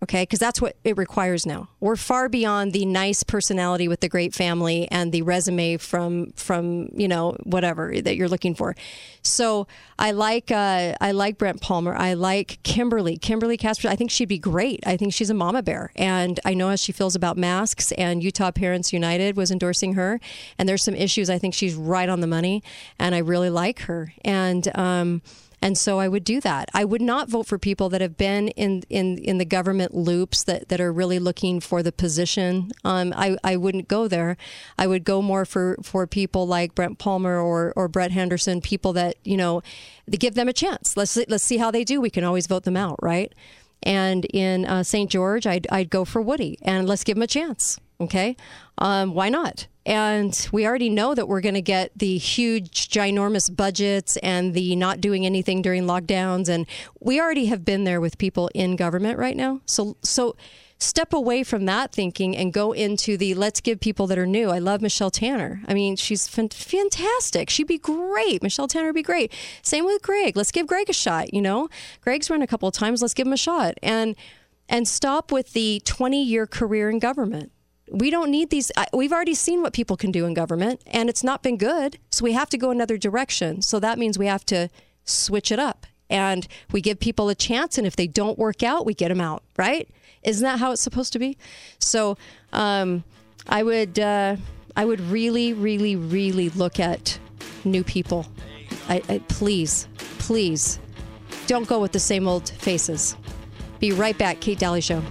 [0.02, 0.22] Okay?
[0.22, 1.68] Because that's what it requires now.
[1.78, 6.88] We're far beyond the nice personality with the great family and the resume from from
[6.94, 8.74] you know whatever that you're looking for.
[9.22, 9.66] So
[9.98, 11.94] i like uh, i like brent palmer.
[11.94, 13.88] I like kimberly kimberly casper.
[13.88, 14.80] I think she'd be great.
[14.86, 15.92] I think she's a mama bear.
[15.96, 20.20] And i know how she feels about masks and utah parents united was endorsing her.
[20.58, 21.28] And there's some issues.
[21.28, 22.62] I think she's right on the money.
[22.98, 24.12] And i really like her.
[24.24, 25.22] And um
[25.62, 26.70] and so I would do that.
[26.72, 30.42] I would not vote for people that have been in in, in the government loops
[30.44, 32.70] that, that are really looking for the position.
[32.84, 34.36] Um, I, I wouldn't go there.
[34.78, 38.92] I would go more for, for people like Brent Palmer or, or Brett Henderson, people
[38.94, 39.62] that, you know,
[40.10, 40.96] give them a chance.
[40.96, 42.00] Let's let's see how they do.
[42.00, 43.32] We can always vote them out, right?
[43.82, 45.10] And in uh, St.
[45.10, 47.78] George, I'd, I'd go for Woody and let's give him a chance.
[48.00, 48.36] Okay.
[48.78, 49.66] Um, why not?
[49.84, 54.76] And we already know that we're going to get the huge, ginormous budgets and the
[54.76, 56.48] not doing anything during lockdowns.
[56.48, 56.66] And
[57.00, 59.60] we already have been there with people in government right now.
[59.66, 60.36] So, so
[60.78, 64.48] step away from that thinking and go into the let's give people that are new.
[64.48, 65.62] I love Michelle Tanner.
[65.68, 67.50] I mean, she's fan- fantastic.
[67.50, 68.42] She'd be great.
[68.42, 69.32] Michelle Tanner would be great.
[69.62, 70.36] Same with Greg.
[70.36, 71.34] Let's give Greg a shot.
[71.34, 71.68] You know,
[72.00, 73.02] Greg's run a couple of times.
[73.02, 73.74] Let's give him a shot.
[73.82, 74.16] And
[74.68, 77.50] and stop with the 20 year career in government.
[77.90, 78.70] We don't need these.
[78.92, 81.98] We've already seen what people can do in government, and it's not been good.
[82.10, 83.62] So we have to go another direction.
[83.62, 84.68] So that means we have to
[85.04, 85.86] switch it up.
[86.08, 89.20] And we give people a chance, and if they don't work out, we get them
[89.20, 89.88] out, right?
[90.22, 91.38] Isn't that how it's supposed to be?
[91.78, 92.16] So
[92.52, 93.04] um,
[93.48, 94.36] I would, uh,
[94.76, 97.18] I would really, really, really look at
[97.64, 98.26] new people.
[98.88, 99.86] I, I, please,
[100.18, 100.78] please,
[101.46, 103.16] don't go with the same old faces.
[103.78, 105.02] Be right back, Kate Dalley Show.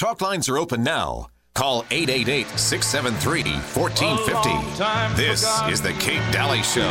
[0.00, 1.28] Talk lines are open now.
[1.52, 5.14] Call 888 673 1450.
[5.14, 6.88] This is The Kate Dalley Show.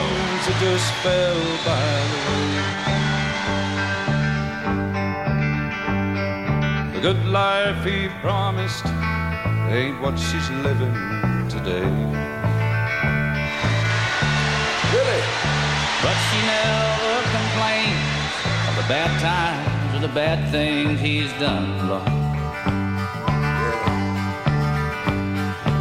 [6.93, 8.85] The good life he promised
[9.73, 10.93] ain't what she's living
[11.49, 11.89] today.
[14.93, 15.23] Really?
[16.05, 18.37] But she never complains
[18.69, 22.18] of the bad times or the bad things he's done wrong.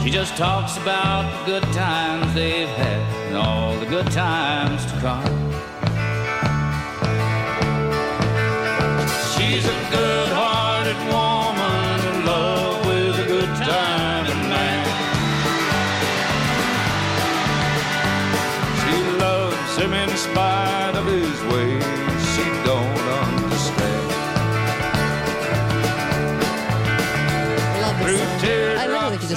[0.08, 4.98] She just talks about the good times they've had and all the good times to
[5.00, 5.47] come.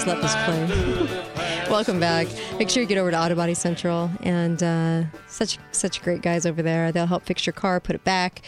[0.02, 1.68] Just let this play.
[1.70, 2.28] Welcome back.
[2.58, 6.46] Make sure you get over to Auto Body Central and uh, such such great guys
[6.46, 6.92] over there.
[6.92, 8.42] They'll help fix your car, put it back.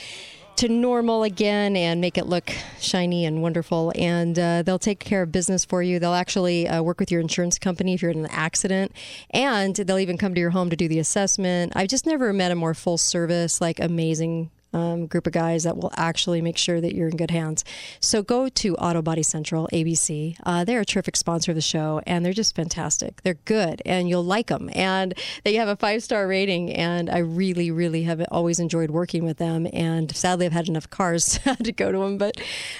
[0.55, 3.91] to normal again and make it look shiny and wonderful.
[3.95, 5.99] And uh, they'll take care of business for you.
[5.99, 8.91] They'll actually uh, work with your insurance company if you're in an accident,
[9.31, 11.73] and they'll even come to your home to do the assessment.
[11.75, 15.77] I've just never met a more full service, like amazing um, group of guys that
[15.77, 17.63] will actually make sure that you're in good hands.
[17.99, 20.35] So go to Auto Body Central, ABC.
[20.43, 23.21] Uh, they're a terrific sponsor of the show, and they're just fantastic.
[23.23, 24.69] They're good, and you'll like them.
[24.73, 29.25] And they have a five star rating, and I really, really have always enjoyed working
[29.25, 29.67] with them.
[29.73, 32.39] And sadly, I've had enough cars to go to them, but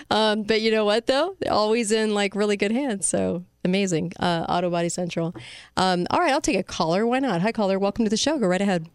[0.10, 3.08] um, but you know what though, they're always in like really good hands.
[3.08, 5.36] So amazing, uh, Auto Body Central.
[5.78, 7.06] Um, all right, I'll take a caller.
[7.06, 7.42] Why not?
[7.42, 7.80] Hi, caller.
[7.80, 8.38] Welcome to the show.
[8.38, 8.88] Go right ahead.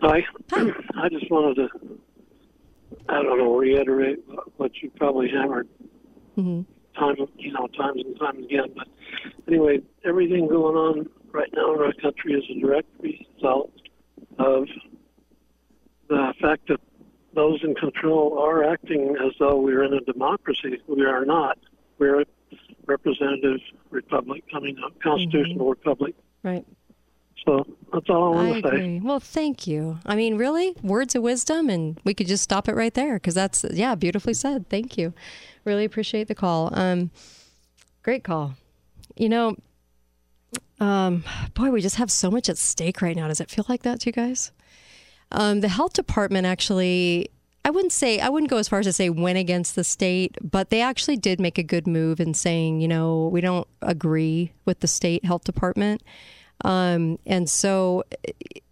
[0.00, 0.24] Hi.
[0.52, 1.68] I just wanted to,
[3.08, 4.18] I don't know, reiterate
[4.56, 5.68] what you probably hammered
[6.38, 6.62] mm-hmm.
[6.98, 8.72] time, you know, times and times again.
[8.76, 8.88] But
[9.46, 13.72] anyway, everything going on right now in our country is a direct result
[14.38, 14.66] of
[16.08, 16.80] the fact that
[17.34, 20.80] those in control are acting as though we're in a democracy.
[20.88, 21.58] We are not.
[21.98, 22.24] We're a
[22.86, 23.60] representative
[23.90, 25.68] republic, I mean, a constitutional Mm-hmm.
[25.68, 26.14] republic.
[26.42, 26.64] Right.
[28.10, 29.00] All I I want to say.
[29.02, 29.98] Well, thank you.
[30.04, 33.34] I mean, really, words of wisdom, and we could just stop it right there because
[33.34, 34.68] that's yeah, beautifully said.
[34.68, 35.12] Thank you.
[35.64, 36.70] Really appreciate the call.
[36.72, 37.10] Um,
[38.02, 38.54] great call.
[39.16, 39.56] You know,
[40.80, 43.28] um, boy, we just have so much at stake right now.
[43.28, 44.52] Does it feel like that to you guys?
[45.32, 47.30] Um, the health department actually.
[47.62, 50.38] I wouldn't say I wouldn't go as far as to say went against the state,
[50.40, 54.52] but they actually did make a good move in saying, you know, we don't agree
[54.64, 56.02] with the state health department.
[56.64, 58.04] Um, and so,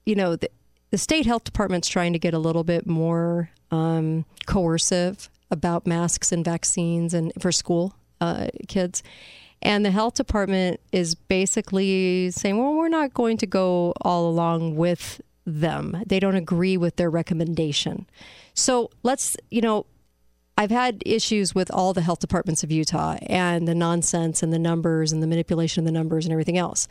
[0.06, 0.50] you know, the,
[0.90, 6.32] the state health department's trying to get a little bit more um, coercive about masks
[6.32, 9.02] and vaccines and for school uh, kids.
[9.60, 14.76] And the health department is basically saying, well, we're not going to go all along
[14.76, 16.02] with them.
[16.06, 18.06] They don't agree with their recommendation.
[18.54, 19.86] So let's, you know,
[20.56, 24.58] I've had issues with all the health departments of Utah and the nonsense and the
[24.58, 26.88] numbers and the manipulation of the numbers and everything else.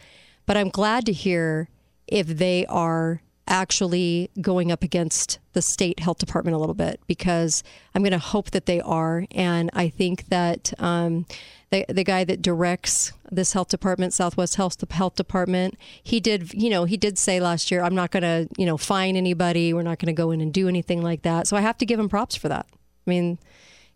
[0.48, 1.70] But I'm glad to hear
[2.08, 7.64] if they are actually going up against the state health department a little bit because
[7.94, 9.26] I'm going to hope that they are.
[9.32, 11.26] And I think that um,
[11.70, 16.70] the, the guy that directs this health department, Southwest Health, Health Department, he did, you
[16.70, 19.74] know, he did say last year, I'm not going to, you know, fine anybody.
[19.74, 21.48] We're not going to go in and do anything like that.
[21.48, 22.68] So I have to give him props for that.
[22.72, 23.38] I mean,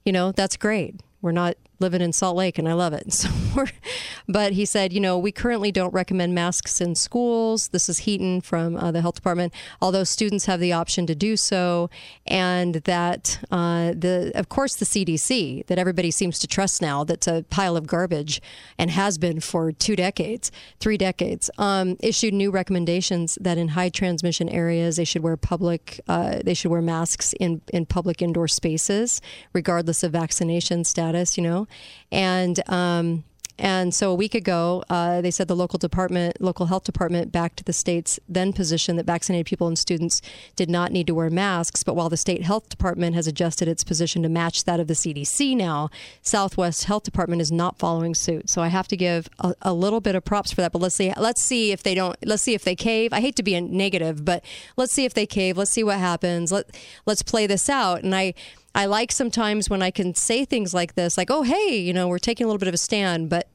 [0.06, 1.02] you know, that's great.
[1.22, 3.02] We're not living in Salt Lake, and I love it.
[3.54, 3.66] So,
[4.28, 7.68] but he said, you know, we currently don't recommend masks in schools.
[7.70, 11.36] This is Heaton from uh, the health department, although students have the option to do
[11.36, 11.90] so,
[12.26, 17.28] and that uh, the, of course, the CDC that everybody seems to trust now, that's
[17.28, 18.42] a pile of garbage
[18.78, 23.90] and has been for two decades, three decades, um, issued new recommendations that in high
[23.90, 28.48] transmission areas they should wear public, uh, they should wear masks in in public indoor
[28.48, 29.22] spaces,
[29.54, 31.38] regardless of vaccination status.
[31.38, 31.68] You know,
[32.12, 33.24] and um,
[33.62, 37.64] and so a week ago, uh, they said the local department, local health department, backed
[37.66, 40.20] the state's then position that vaccinated people and students
[40.56, 41.84] did not need to wear masks.
[41.84, 44.96] But while the state health department has adjusted its position to match that of the
[44.96, 45.92] CDC now,
[46.24, 48.50] Southwest Health Department is not following suit.
[48.50, 50.72] So I have to give a, a little bit of props for that.
[50.72, 52.18] But let's see, let's see if they don't.
[52.26, 53.14] Let's see if they cave.
[53.14, 54.44] I hate to be a negative, but
[54.76, 55.56] let's see if they cave.
[55.56, 56.52] Let's see what happens.
[56.52, 58.02] Let let's play this out.
[58.02, 58.34] And I.
[58.74, 62.08] I like sometimes when I can say things like this, like, oh, hey, you know,
[62.08, 63.30] we're taking a little bit of a stand.
[63.30, 63.50] But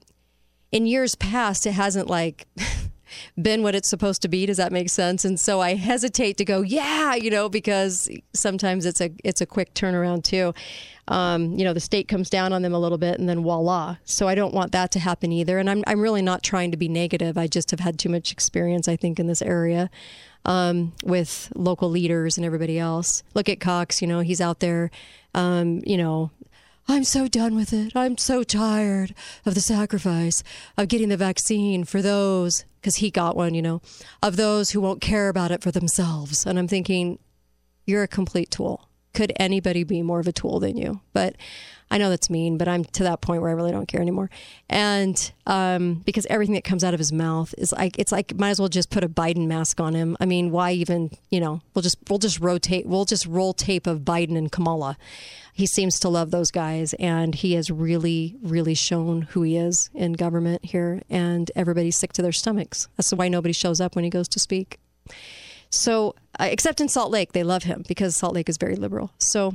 [0.72, 2.46] in years past, it hasn't like
[3.40, 4.44] been what it's supposed to be.
[4.44, 5.24] Does that make sense?
[5.24, 9.46] And so I hesitate to go, yeah, you know, because sometimes it's a it's a
[9.46, 10.52] quick turnaround too.
[11.08, 13.96] Um, you know, the state comes down on them a little bit and then voila.
[14.04, 15.58] So I don't want that to happen either.
[15.58, 17.38] And I'm, I'm really not trying to be negative.
[17.38, 19.88] I just have had too much experience, I think, in this area
[20.46, 23.22] um, with local leaders and everybody else.
[23.34, 24.90] Look at Cox, you know, he's out there,
[25.34, 26.30] um, you know,
[26.88, 27.96] I'm so done with it.
[27.96, 29.12] I'm so tired
[29.44, 30.44] of the sacrifice
[30.78, 33.82] of getting the vaccine for those, because he got one, you know,
[34.22, 36.46] of those who won't care about it for themselves.
[36.46, 37.18] And I'm thinking,
[37.86, 38.88] you're a complete tool.
[39.14, 41.00] Could anybody be more of a tool than you?
[41.12, 41.34] But
[41.90, 44.28] I know that's mean, but I'm to that point where I really don't care anymore.
[44.68, 48.50] And um, because everything that comes out of his mouth is like it's like might
[48.50, 50.16] as well just put a Biden mask on him.
[50.18, 53.86] I mean, why even you know we'll just we'll just rotate we'll just roll tape
[53.86, 54.96] of Biden and Kamala.
[55.52, 59.88] He seems to love those guys, and he has really really shown who he is
[59.94, 62.88] in government here, and everybody's sick to their stomachs.
[62.96, 64.78] That's why nobody shows up when he goes to speak.
[65.70, 69.12] So, uh, except in Salt Lake, they love him because Salt Lake is very liberal.
[69.18, 69.54] So,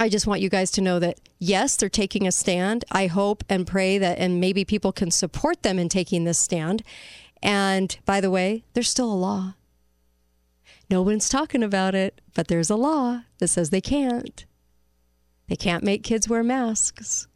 [0.00, 2.84] I just want you guys to know that yes, they're taking a stand.
[2.90, 6.84] I hope and pray that, and maybe people can support them in taking this stand.
[7.42, 9.54] And by the way, there's still a law.
[10.88, 14.46] No one's talking about it, but there's a law that says they can't.
[15.48, 17.26] They can't make kids wear masks.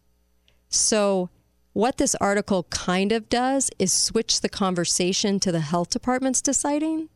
[0.68, 1.30] So,
[1.72, 7.08] what this article kind of does is switch the conversation to the health department's deciding.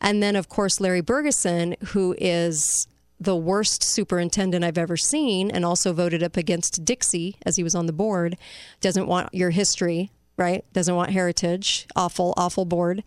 [0.00, 2.86] And then, of course, Larry Bergeson, who is
[3.20, 7.74] the worst superintendent I've ever seen and also voted up against Dixie as he was
[7.74, 8.36] on the board,
[8.80, 10.64] doesn't want your history, right?
[10.72, 11.86] Doesn't want heritage.
[11.94, 13.04] Awful, awful board.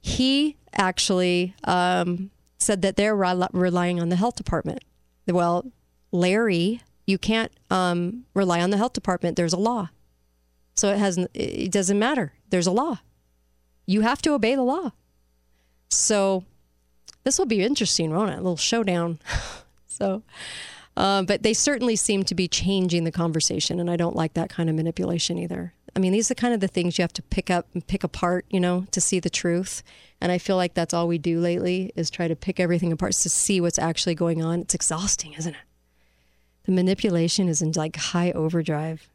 [0.00, 4.82] He actually um, said that they're rel- relying on the health department.
[5.26, 5.70] Well,
[6.12, 9.36] Larry, you can't um, rely on the health department.
[9.36, 9.90] There's a law.
[10.74, 12.32] So it has it doesn't matter.
[12.50, 12.98] There's a law.
[13.86, 14.92] You have to obey the law.
[15.88, 16.44] So
[17.24, 18.34] this will be interesting, won't it?
[18.34, 19.18] A little showdown.
[19.86, 20.22] so,
[20.96, 24.50] uh, but they certainly seem to be changing the conversation, and I don't like that
[24.50, 25.72] kind of manipulation either.
[25.96, 28.02] I mean, these are kind of the things you have to pick up and pick
[28.04, 29.82] apart, you know, to see the truth.
[30.20, 33.12] And I feel like that's all we do lately is try to pick everything apart
[33.12, 34.60] to see what's actually going on.
[34.60, 35.60] It's exhausting, isn't it?
[36.64, 39.08] The manipulation is in like high overdrive.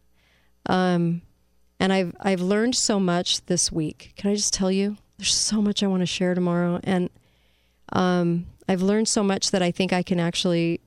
[0.67, 1.21] Um,
[1.79, 4.13] and I've I've learned so much this week.
[4.15, 4.97] Can I just tell you?
[5.17, 7.09] There's so much I want to share tomorrow, and
[7.91, 10.81] um, I've learned so much that I think I can actually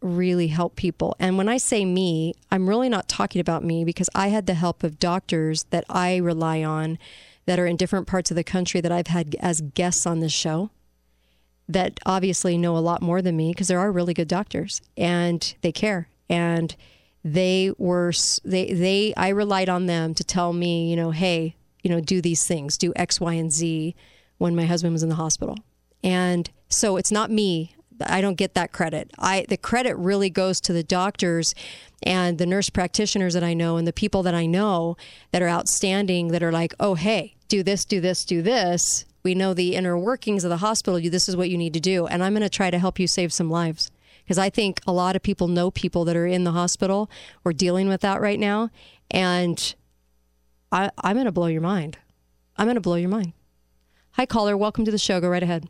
[0.00, 1.16] really help people.
[1.18, 4.54] And when I say me, I'm really not talking about me because I had the
[4.54, 6.98] help of doctors that I rely on
[7.46, 10.32] that are in different parts of the country that I've had as guests on this
[10.32, 10.70] show
[11.68, 15.54] that obviously know a lot more than me because there are really good doctors and
[15.62, 16.74] they care and
[17.24, 18.12] they were
[18.44, 22.20] they they I relied on them to tell me, you know, hey, you know, do
[22.20, 23.94] these things, do X, Y, and Z
[24.38, 25.56] when my husband was in the hospital.
[26.02, 27.74] And so it's not me.
[28.04, 29.10] I don't get that credit.
[29.18, 31.54] I the credit really goes to the doctors
[32.02, 34.96] and the nurse practitioners that I know and the people that I know
[35.30, 39.34] that are outstanding that are like, "Oh, hey, do this, do this, do this." We
[39.36, 41.00] know the inner workings of the hospital.
[41.00, 43.06] This is what you need to do, and I'm going to try to help you
[43.06, 43.90] save some lives
[44.24, 47.08] because I think a lot of people know people that are in the hospital
[47.44, 48.70] or dealing with that right now,
[49.10, 49.74] and
[50.72, 51.98] I, I'm going to blow your mind.
[52.56, 53.32] I'm going to blow your mind.
[54.12, 54.56] Hi, caller.
[54.56, 55.20] Welcome to the show.
[55.20, 55.68] Go right ahead.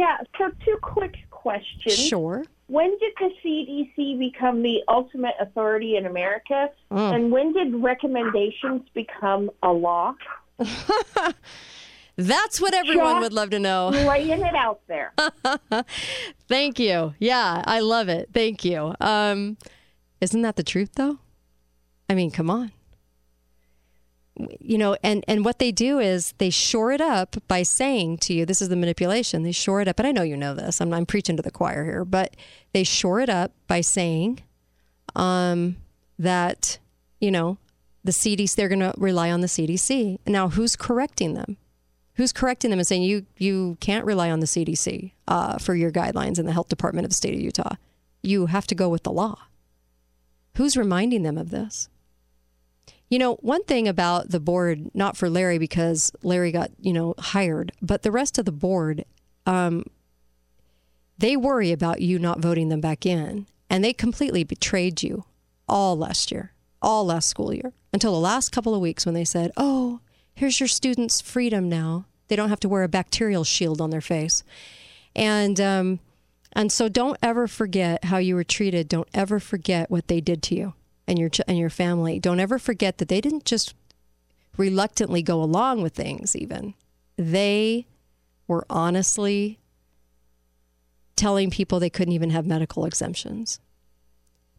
[0.00, 1.94] Yeah, so two quick questions.
[1.94, 2.42] Sure.
[2.68, 6.70] When did the CDC become the ultimate authority in America?
[6.90, 7.14] Mm.
[7.14, 10.14] And when did recommendations become a law?
[12.16, 13.90] That's what everyone Just would love to know.
[13.90, 15.12] Laying it out there.
[16.48, 17.12] Thank you.
[17.18, 18.30] Yeah, I love it.
[18.32, 18.94] Thank you.
[19.02, 19.58] Um,
[20.22, 21.18] isn't that the truth, though?
[22.08, 22.72] I mean, come on.
[24.60, 28.34] You know, and and what they do is they shore it up by saying to
[28.34, 30.80] you, "This is the manipulation." They shore it up, and I know you know this.
[30.80, 32.36] I'm I'm preaching to the choir here, but
[32.72, 34.40] they shore it up by saying
[35.14, 35.76] um,
[36.18, 36.78] that
[37.20, 37.58] you know
[38.04, 38.54] the CDC.
[38.54, 40.18] They're going to rely on the CDC.
[40.26, 41.56] Now, who's correcting them?
[42.14, 45.90] Who's correcting them and saying you you can't rely on the CDC uh, for your
[45.90, 47.76] guidelines in the health department of the state of Utah?
[48.22, 49.38] You have to go with the law.
[50.56, 51.88] Who's reminding them of this?
[53.10, 57.14] You know, one thing about the board, not for Larry because Larry got you know
[57.18, 59.04] hired, but the rest of the board,
[59.46, 59.84] um,
[61.18, 65.24] they worry about you not voting them back in, and they completely betrayed you
[65.68, 69.24] all last year, all last school year, until the last couple of weeks when they
[69.24, 69.98] said, "Oh,
[70.36, 72.06] here's your students' freedom now.
[72.28, 74.44] They don't have to wear a bacterial shield on their face.
[75.16, 75.98] And um,
[76.52, 78.88] and so don't ever forget how you were treated.
[78.88, 80.74] Don't ever forget what they did to you
[81.10, 82.20] and your and your family.
[82.20, 83.74] Don't ever forget that they didn't just
[84.56, 86.36] reluctantly go along with things.
[86.36, 86.74] Even
[87.16, 87.86] they
[88.46, 89.58] were honestly
[91.16, 93.58] telling people they couldn't even have medical exemptions.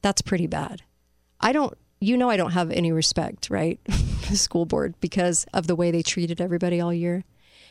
[0.02, 0.84] That's pretty bad.
[1.40, 3.80] I don't you know I don't have any respect, right?
[3.86, 7.24] the school board because of the way they treated everybody all year.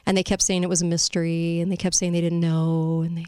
[0.06, 3.02] And they kept saying it was a mystery and they kept saying they didn't know
[3.02, 3.26] and they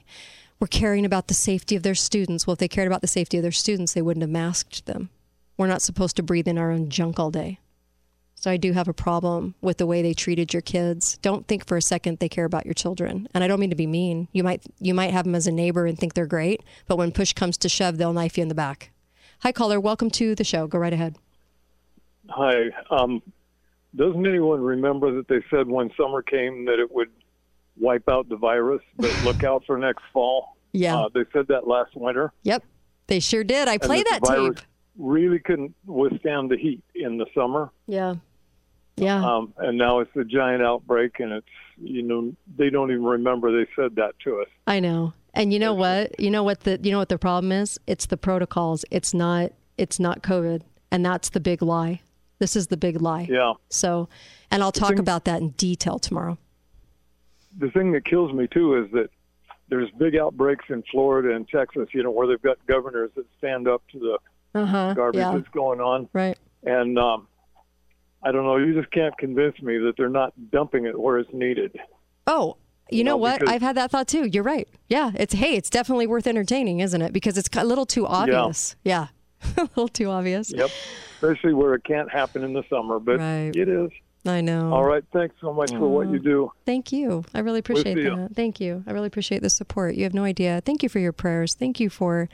[0.58, 2.46] were caring about the safety of their students.
[2.46, 5.10] Well, if they cared about the safety of their students, they wouldn't have masked them.
[5.62, 7.60] We're not supposed to breathe in our own junk all day.
[8.34, 11.18] So I do have a problem with the way they treated your kids.
[11.18, 13.28] Don't think for a second they care about your children.
[13.32, 14.26] And I don't mean to be mean.
[14.32, 17.12] You might you might have them as a neighbor and think they're great, but when
[17.12, 18.90] push comes to shove, they'll knife you in the back.
[19.42, 20.66] Hi caller, welcome to the show.
[20.66, 21.14] Go right ahead.
[22.28, 22.62] Hi.
[22.90, 23.22] Um,
[23.94, 27.10] doesn't anyone remember that they said when summer came that it would
[27.78, 30.56] wipe out the virus, but look out for next fall?
[30.72, 31.02] Yeah.
[31.02, 32.32] Uh, they said that last winter.
[32.42, 32.64] Yep.
[33.06, 33.68] They sure did.
[33.68, 34.66] I play that that virus tape.
[34.98, 37.70] Really couldn't withstand the heat in the summer.
[37.86, 38.14] Yeah.
[38.96, 39.24] Yeah.
[39.24, 41.46] Um, and now it's a giant outbreak, and it's
[41.78, 44.48] you know they don't even remember they said that to us.
[44.66, 45.14] I know.
[45.34, 46.20] And you know what?
[46.20, 47.80] You know what the you know what the problem is?
[47.86, 48.84] It's the protocols.
[48.90, 50.62] It's not it's not COVID.
[50.90, 52.02] And that's the big lie.
[52.38, 53.26] This is the big lie.
[53.30, 53.54] Yeah.
[53.70, 54.10] So,
[54.50, 56.36] and I'll talk about that in detail tomorrow.
[57.58, 59.08] the thing that kills me too is that
[59.68, 63.66] there's big outbreaks in Florida and Texas, you know, where they've got governors that stand
[63.68, 64.18] up to the
[64.54, 64.94] Uh-huh.
[64.94, 65.32] garbage yeah.
[65.32, 66.08] that's going on.
[66.12, 66.38] Right.
[66.64, 67.26] And um,
[68.22, 71.32] I don't know, you just can't convince me that they're not dumping it where it's
[71.32, 71.76] needed.
[72.26, 72.56] Oh,
[72.90, 73.40] you know know, what?
[73.40, 74.26] because- I've had that thought too.
[74.26, 74.68] You're right.
[74.88, 77.12] Yeah, it's hey, it's definitely worth entertaining, isn't it?
[77.12, 78.76] Because it's a little too obvious.
[78.84, 79.08] Yeah,
[79.56, 80.52] a little too obvious.
[80.52, 80.70] Yep.
[81.14, 83.54] Especially where it can't happen in the summer, but Right.
[83.54, 83.90] it is.
[84.24, 84.72] I know.
[84.72, 85.02] All right.
[85.12, 86.52] Thanks so much for what you do.
[86.64, 87.24] Thank you.
[87.34, 88.14] I really appreciate ya.
[88.14, 88.36] that.
[88.36, 88.84] Thank you.
[88.86, 89.96] I really appreciate the support.
[89.96, 90.60] You have no idea.
[90.64, 91.54] Thank you for your prayers.
[91.54, 92.28] Thank you for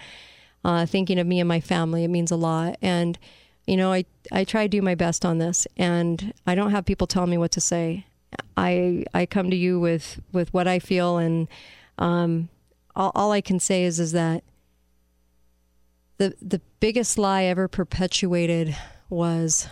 [0.65, 2.05] uh, thinking of me and my family.
[2.05, 2.77] It means a lot.
[2.83, 3.19] And
[3.67, 6.85] you know, I I try to do my best on this, and I don't have
[6.85, 8.07] people tell me what to say.
[8.57, 11.49] I I come to you with with what I feel, and
[11.99, 12.49] um,
[12.97, 14.43] all, all I can say is is that
[16.17, 18.77] the the biggest lie ever perpetuated
[19.09, 19.69] was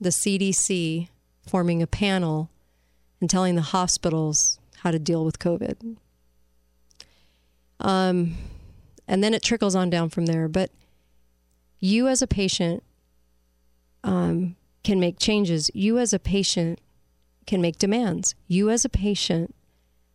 [0.00, 1.08] the CDC
[1.46, 2.50] forming a panel
[3.20, 5.96] and telling the hospitals how to deal with COVID.
[7.80, 8.36] Um,
[9.08, 10.46] and then it trickles on down from there.
[10.46, 10.70] But
[11.80, 12.84] you, as a patient,
[14.04, 14.54] um,
[14.84, 15.70] can make changes.
[15.74, 16.80] You, as a patient,
[17.46, 18.34] can make demands.
[18.46, 19.54] You, as a patient,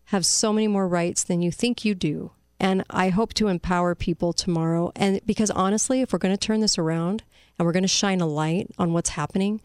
[0.05, 2.31] have so many more rights than you think you do.
[2.59, 4.91] And I hope to empower people tomorrow.
[4.95, 7.23] And because honestly, if we're going to turn this around
[7.57, 9.59] and we're going to shine a light on what's happening,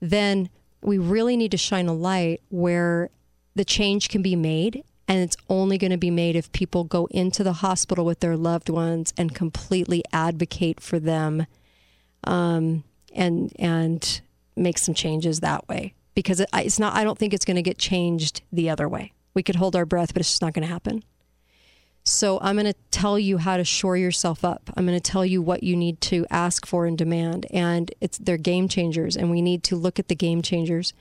[0.00, 0.50] then
[0.82, 3.10] we really need to shine a light where
[3.54, 4.84] the change can be made.
[5.08, 8.36] And it's only going to be made if people go into the hospital with their
[8.36, 11.46] loved ones and completely advocate for them
[12.24, 12.84] um,
[13.14, 14.20] and, and
[14.54, 15.94] make some changes that way.
[16.14, 19.12] Because it, it's not, I don't think it's going to get changed the other way.
[19.32, 21.02] We could hold our breath, but it's just not going to happen.
[22.04, 24.70] So I'm going to tell you how to shore yourself up.
[24.76, 27.46] I'm going to tell you what you need to ask for and demand.
[27.50, 30.94] And it's they're game changers, and we need to look at the game changers.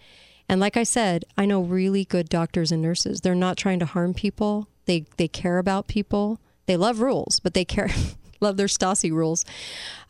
[0.49, 3.21] And like I said, I know really good doctors and nurses.
[3.21, 4.67] They're not trying to harm people.
[4.85, 6.39] They they care about people.
[6.65, 7.89] They love rules, but they care
[8.39, 9.45] love their Stasi rules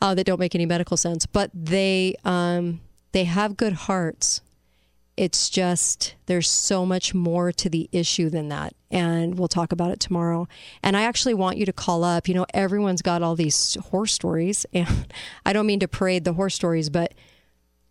[0.00, 1.26] uh, that don't make any medical sense.
[1.26, 2.80] But they um,
[3.12, 4.40] they have good hearts.
[5.16, 8.74] It's just there's so much more to the issue than that.
[8.90, 10.46] And we'll talk about it tomorrow.
[10.82, 12.28] And I actually want you to call up.
[12.28, 14.64] You know, everyone's got all these horror stories.
[14.74, 15.12] And
[15.44, 17.14] I don't mean to parade the horror stories, but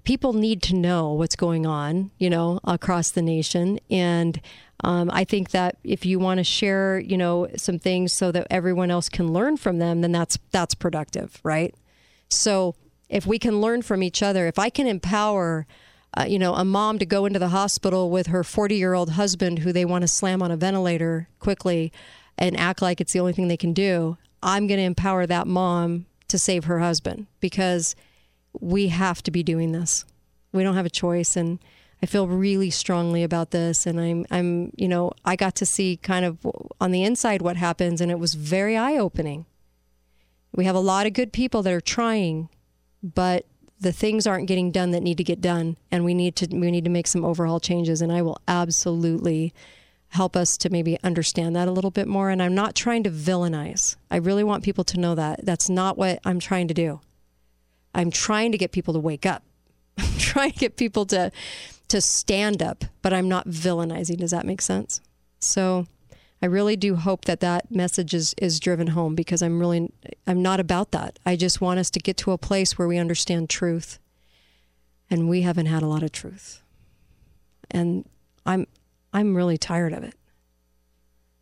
[0.07, 3.77] people need to know what's going on, you know, across the nation.
[3.91, 4.39] And
[4.85, 8.47] um, I think that if you want to share, you know, some things so that
[8.49, 11.75] everyone else can learn from them, then that's that's productive, right?
[12.29, 12.75] So
[13.09, 15.67] if we can learn from each other, if I can empower,
[16.17, 19.09] uh, you know, a mom to go into the hospital with her 40 year old
[19.09, 21.91] husband who they want to slam on a ventilator quickly
[22.37, 25.47] and act like it's the only thing they can do, I'm going to empower that
[25.47, 27.93] mom to save her husband because
[28.59, 30.05] we have to be doing this.
[30.51, 31.35] We don't have a choice.
[31.35, 31.59] And
[32.01, 33.85] I feel really strongly about this.
[33.85, 36.37] And I'm, I'm, you know, I got to see kind of
[36.79, 39.45] on the inside what happens, and it was very eye opening.
[40.55, 42.49] We have a lot of good people that are trying,
[43.03, 43.45] but
[43.79, 46.71] the things aren't getting done that need to get done, and we need to we
[46.71, 48.01] need to make some overhaul changes.
[48.01, 49.53] And I will absolutely
[50.09, 52.29] help us to maybe understand that a little bit more.
[52.29, 53.97] And I'm not trying to villainize.
[54.09, 57.01] I really want people to know that that's not what I'm trying to do.
[57.97, 59.43] I'm trying to get people to wake up.
[59.97, 61.31] I'm trying to get people to
[61.89, 64.17] to stand up, but I'm not villainizing.
[64.17, 65.01] Does that make sense?
[65.39, 65.87] So
[66.41, 69.91] I really do hope that that message is is driven home because I'm really
[70.27, 71.17] I'm not about that.
[71.25, 73.99] I just want us to get to a place where we understand truth.
[75.09, 76.61] And we haven't had a lot of truth.
[77.71, 78.07] And
[78.45, 78.67] I'm
[79.11, 80.15] I'm really tired of it.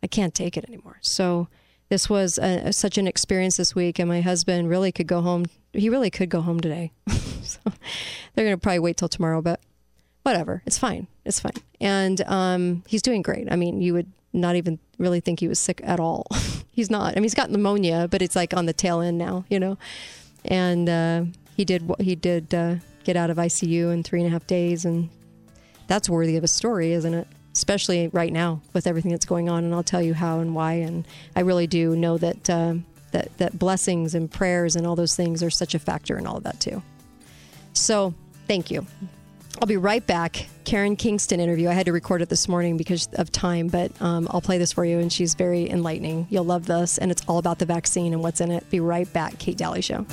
[0.02, 0.98] I can't take it anymore.
[1.02, 1.48] So
[1.88, 5.46] this was a, such an experience this week, and my husband really could go home.
[5.76, 6.92] He really could go home today.
[7.42, 7.60] so
[8.34, 9.60] they're going to probably wait till tomorrow, but
[10.22, 10.62] whatever.
[10.66, 11.06] It's fine.
[11.24, 11.52] It's fine.
[11.80, 13.50] And um, he's doing great.
[13.50, 16.26] I mean, you would not even really think he was sick at all.
[16.72, 17.12] he's not.
[17.12, 19.78] I mean, he's got pneumonia, but it's like on the tail end now, you know.
[20.44, 21.24] And uh,
[21.56, 24.84] he did he did uh, get out of ICU in three and a half days,
[24.84, 25.08] and
[25.86, 27.26] that's worthy of a story, isn't it?
[27.52, 30.74] Especially right now with everything that's going on, and I'll tell you how and why.
[30.74, 32.74] And I really do know that uh,
[33.16, 36.36] that that blessings and prayers and all those things are such a factor in all
[36.36, 36.82] of that too.
[37.72, 38.14] So
[38.46, 38.86] thank you.
[39.60, 40.46] I'll be right back.
[40.64, 41.68] Karen Kingston interview.
[41.68, 44.72] I had to record it this morning because of time, but um, I'll play this
[44.72, 46.26] for you, and she's very enlightening.
[46.28, 48.68] You'll love this, and it's all about the vaccine and what's in it.
[48.68, 49.38] Be right back.
[49.38, 50.04] Kate Dalley Show.